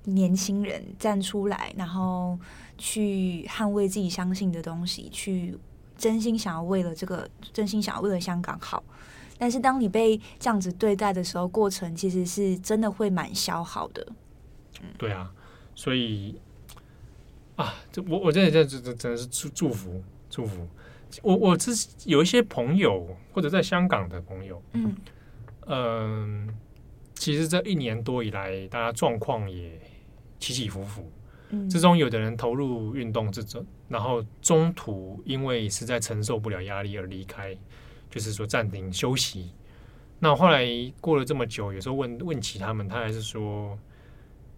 [0.02, 2.36] 年轻人站出来，然后
[2.76, 5.56] 去捍卫自己相信的东西，去
[5.96, 8.82] 真心想要为了这个，真心想要为了香港好。
[9.38, 14.04] 但是当你被这样子对待的时候，过程其实是真的会蛮消耗的。
[14.82, 15.32] 嗯，对啊，
[15.78, 16.34] 所以。
[17.58, 20.00] 啊，这我我真的真真真的是祝祝福
[20.30, 20.64] 祝福，
[21.24, 21.72] 我我之
[22.04, 24.94] 有一些朋友或者在香港的朋友，嗯
[25.66, 26.54] 嗯、呃，
[27.16, 29.72] 其实这一年多以来，大家状况也
[30.38, 31.10] 起起伏伏，
[31.48, 37.58] 嗯，之中有的人投入运动之中，然后中途因为实在承受不了压力而离开，
[38.08, 39.50] 就是说暂停休息。
[40.20, 40.64] 那后来
[41.00, 43.76] 过了这么久，有时候问问起他们，他还是说。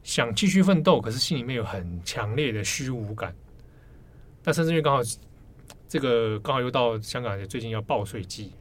[0.02, 3.34] 想继续奋斗，可是心里面有很强烈的虚无感。
[4.42, 5.02] 那甚至因为刚好
[5.86, 8.52] 这个刚好又到香港，最近要报税季，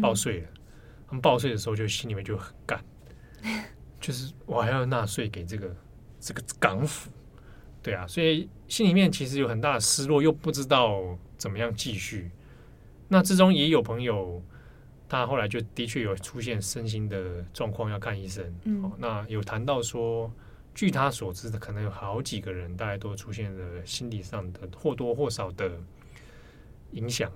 [0.00, 0.46] 报税了。
[0.46, 0.60] 嗯、
[1.06, 2.84] 他们报税的时候，就心里面就很干，
[3.98, 5.74] 就是我还要纳税给这个
[6.20, 7.10] 这个港府，
[7.82, 12.30] 对啊，所以心里面其实有很大的失落，又不知道怎么样继续。
[13.08, 14.42] 那之中也有朋友，
[15.08, 18.44] 他后来就的确有出现身心的状况，要看医生。
[18.64, 20.30] 嗯，那有谈到说。
[20.74, 25.70] 据他所知的，可能有好几个人，大概都出现了心理上的或多或少的
[26.92, 27.30] 影响。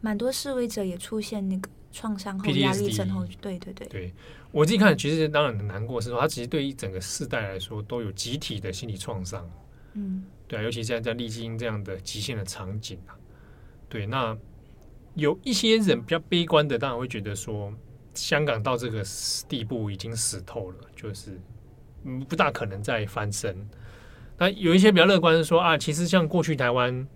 [0.00, 3.38] 蛮多示威者也出现那个创伤后压力症候群。
[3.40, 4.14] 对对对，对
[4.50, 9.48] 我自己看，其实当然很难过，是说他其实对于整个世代来说都有集体的心理创伤。
[9.94, 13.16] 嗯，对啊，尤其现在在历经这样的极限的场景啊，
[13.88, 14.36] 对，那
[15.14, 17.72] 有一些人比较悲观的，当然会觉得说，
[18.12, 19.04] 香港到这个
[19.48, 21.40] 地步已经死透了，就是。
[22.06, 23.68] 嗯，不大可能再翻身。
[24.38, 27.06] 那有一些比较乐观的说啊，其实像过去台湾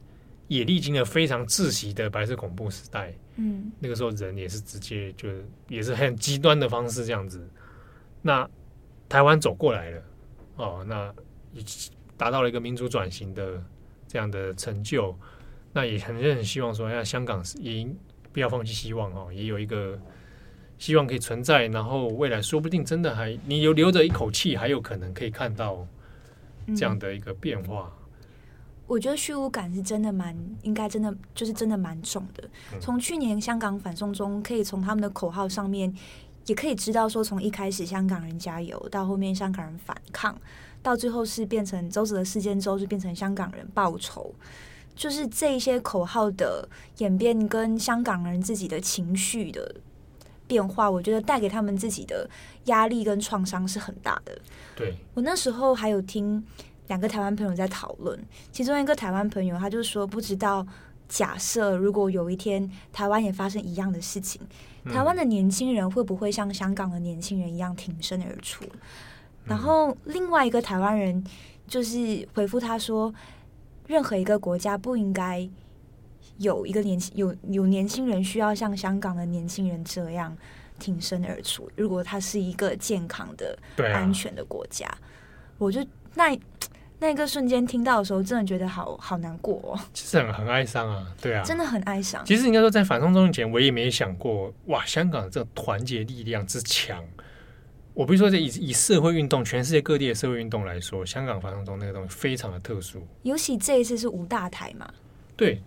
[0.49, 5.28] 也历经了非常窒息的白色恐怖时代，嗯，那个时候人也是直接就
[5.68, 7.49] 也是很极端的方式这样子。
[8.20, 8.49] 那
[9.09, 10.03] 台湾走过来了，
[10.57, 11.14] 哦，那
[11.53, 11.62] 也
[12.16, 13.62] 达到了一个民主转型的
[14.09, 15.16] 这样的成就。
[15.72, 17.86] 那也很很希望说，哎，香港也
[18.32, 19.99] 不要放弃希望哦，也有一个。
[20.81, 25.87] 希望可以存在，然后未来说不定真的还你有留着一口气，还有可能可以看到
[26.74, 27.93] 这样的一个变化。
[27.95, 28.07] 嗯、
[28.87, 32.49] 我觉得虚无感是真的蛮应该，真的就是真的蛮重的。
[32.81, 35.95] 从去年香港反送中，可以从他们的口号上面
[36.47, 40.35] 也可以知道，说从一开始香港人加油，到后面香港人反抗，
[40.83, 44.35] 到最后是变成周子的事件之后，就变成香港人报仇，
[44.97, 46.66] 就是这一些口号的
[46.97, 49.74] 演变跟香港人自己的情绪的。
[50.51, 52.28] 变化，我觉得带给他们自己的
[52.64, 54.36] 压力跟创伤是很大的。
[54.74, 56.44] 对，我那时候还有听
[56.88, 58.18] 两个台湾朋友在讨论，
[58.51, 60.66] 其中一个台湾朋友他就说，不知道
[61.09, 64.40] 假设如果有一天台湾也发生一样的事情，
[64.86, 68.64] 台湾的年轻人会不会像香港的年轻人一样挺身而出？
[69.44, 71.24] 然后另外一个台湾人
[71.68, 73.14] 就是回复他说，
[73.86, 75.48] 任何一个国家不应该。
[76.41, 80.34] 有一个年轻有有年轻人需要像香港的年轻人这样
[80.78, 81.70] 挺身而出。
[81.76, 83.57] 如果他是一个健康的、
[83.93, 84.99] 安全的国家，啊、
[85.59, 86.34] 我就那
[86.99, 92.24] 那个瞬间听到的时候，真的觉得好好难过、哦，其实很很哀伤啊，对啊，真的很哀伤。
[92.24, 97.05] 其实应该说，在反送中前，我也没想过，哇，香港这团结力量之强。
[97.93, 103.07] 我比如说，以以社会运动，全世界各地的社会运动来说，香港反送中那个东西非常的特殊。
[103.24, 104.91] 尤其这一次是五大台嘛，
[105.36, 105.62] 对。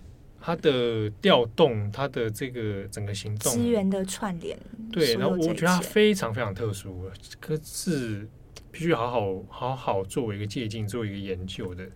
[0.46, 4.60] 它的调动，它的这个整个行动，资源的串联，
[4.92, 8.28] 对，然后我觉得它非常非常特殊，可是
[8.70, 11.88] 必须好好好好作为一个借鉴，作为一个研究的，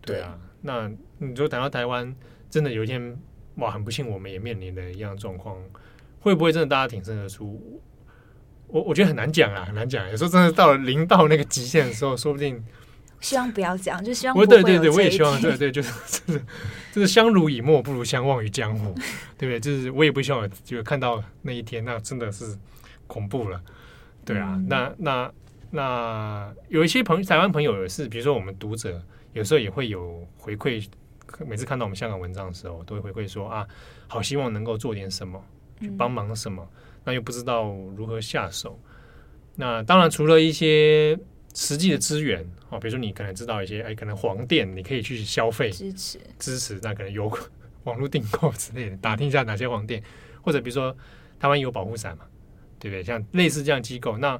[0.00, 0.38] 对啊。
[0.40, 2.16] 对，那你说等到台湾
[2.48, 3.14] 真的有一天，
[3.56, 5.62] 哇，很不幸我们也面临的一样状况，
[6.18, 7.82] 会不会真的大家挺身而出？
[8.68, 10.10] 我我觉得很难讲啊，很难讲。
[10.10, 12.64] 有时候真的到了临到那个极限的时候，说不定。
[13.20, 15.92] 希望不要这样，就希望我对对对，我也希望对对，就是
[16.26, 16.42] 就 是
[16.92, 18.94] 就是相濡以沫不如相忘于江湖，
[19.38, 19.58] 对不对？
[19.60, 22.56] 就是我也不希望就看到那一天，那真的是
[23.06, 23.60] 恐怖了，
[24.24, 24.52] 对啊。
[24.56, 25.32] 嗯、那那
[25.70, 29.02] 那有一些朋友，台湾朋友也是，比如说我们读者
[29.32, 30.86] 有时候也会有回馈，
[31.46, 33.66] 每次看到我们香港文章的时候，都会回馈说啊，
[34.06, 35.42] 好希望能够做点什么，
[35.80, 37.64] 去帮忙什么，嗯、那又不知道
[37.96, 38.78] 如何下手。
[39.56, 41.18] 那当然，除了一些。
[41.58, 47.32] 实际的资源哦，比如说你可能知道一些，哎，可能黄店你可以去消费支持支持，那可能有
[47.84, 50.02] 网络订购之类的，打听一下哪些黄店，
[50.42, 50.94] 或者比如说
[51.40, 52.26] 台湾有保护伞嘛，
[52.78, 53.02] 对不对？
[53.02, 54.38] 像类似这样机构，那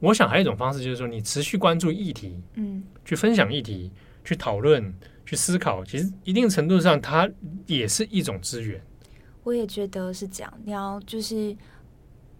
[0.00, 3.92] 我想还有一种方式就是说，你持续关注议题，嗯，去分享议题，
[4.24, 4.92] 去讨论，
[5.24, 7.30] 去思考，其实一定程度上它
[7.66, 8.82] 也是一种资源。
[9.44, 11.56] 我也觉得是这样，你要就是。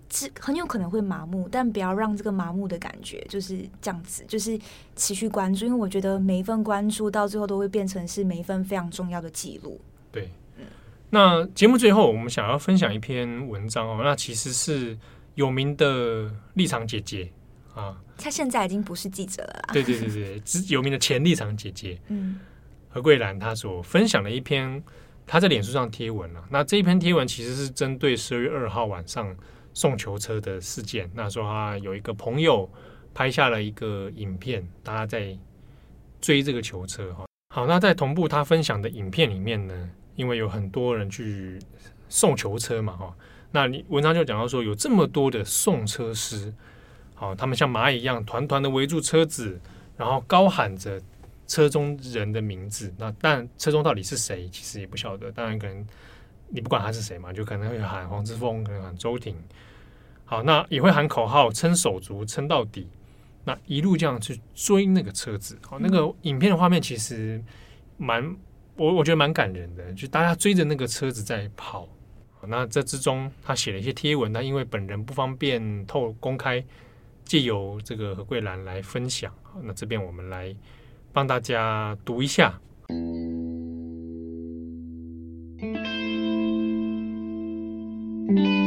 [0.09, 4.59] 是很有可能会麻木，但不要让这个麻木的感觉就是这样子，就是
[4.95, 9.81] 持续关注，因为我觉得每一份关注到最后都会变成是每一份非常重要的记录。
[10.13, 10.31] 对，
[11.11, 14.97] 那节目最后我们想要分享一篇文章哦，那其实是
[15.35, 17.29] 有名的立场姐姐
[17.75, 19.71] 啊，她现在已经不是记者了啦。
[19.73, 22.39] 对对对对，有名的前立场姐姐，嗯，
[22.89, 24.83] 何桂兰她所分享的一篇，
[25.27, 26.45] 她在脸书上贴文了。
[26.49, 29.37] 那这一篇贴文其实是针对十二月二号晚上。
[29.77, 32.67] 送球车的事件，那说他有一个朋友
[33.13, 35.37] 拍下了一个影片，大家在
[36.19, 37.27] 追这个球车哈。
[37.55, 41.59] 好，那在同步他分享的影片里面呢，因为有很多人去
[42.09, 43.15] 送球车嘛哈，
[43.51, 46.51] 那你文章就讲到说有这么多的送车师，
[47.15, 49.61] 好，他们像蚂蚁一样团团的围住车子，
[49.95, 50.99] 然后高喊着
[51.47, 52.91] 车中人的名字。
[52.97, 55.31] 那但车中到底是谁，其实也不晓得。
[55.33, 55.87] 当然可能
[56.49, 59.37] 你不管他是谁嘛，就可能会喊黄之锋，可能喊周婷。
[60.27, 62.89] 好，那也会喊口号，撑手足，撑到底。
[63.45, 67.41] 那一路这样去追那个车子，好，那个影片的画面其实
[67.97, 68.37] 蛮，
[68.75, 71.89] 我我觉得蛮感人的，就大家追着那个车子在跑。
[72.49, 76.65] 那这之中，他写了一些贴文，那因为本人不方便透公开
[77.25, 79.33] 借由这个何桂兰来分享。
[79.63, 80.55] 那这边我们来
[81.13, 82.61] 帮大家读一下。
[88.29, 88.66] 人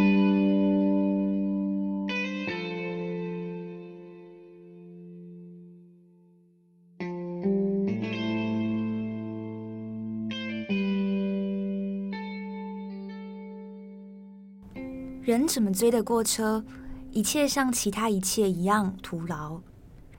[15.50, 16.64] 怎么追得过车？
[17.12, 19.60] 一切像其他一切一样徒劳。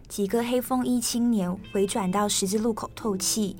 [0.08, 3.56] 几个黑风衣青年回转到十字路口透气。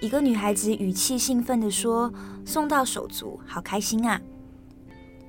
[0.00, 2.12] 一个女孩子语气兴奋地说
[2.46, 4.20] ：“送到手足，好开心啊！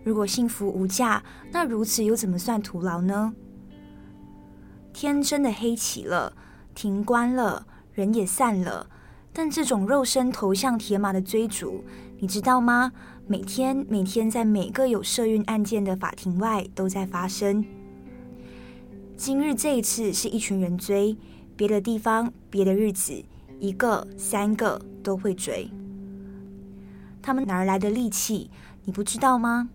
[0.03, 3.33] 如果幸福无价，那如此又怎么算徒劳呢？”
[4.93, 6.33] 天真的黑起了，
[6.75, 8.85] 停关了，人也散了。
[9.33, 11.83] 但这种肉身投向铁马的追逐，
[12.21, 12.91] 你知道吗？
[13.27, 17.63] 每天每天，在每个有涉运案件的法庭外都在发生。
[19.15, 21.15] 今日这一次是一群人追，
[21.55, 23.23] 别的地方，别的日子。
[23.61, 25.69] 一个、三个都会追，
[27.21, 28.49] 他们哪儿来的力气？
[28.83, 29.69] 你不知道吗？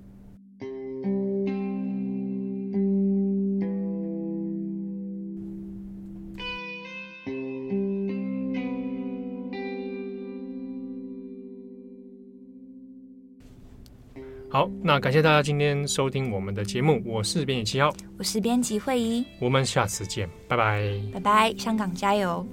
[14.65, 22.47] 好，那感谢大家今天收听我们的节目，我是编辑七号，我是编辑惠仪，我们下次见，拜拜，拜拜，香港加油。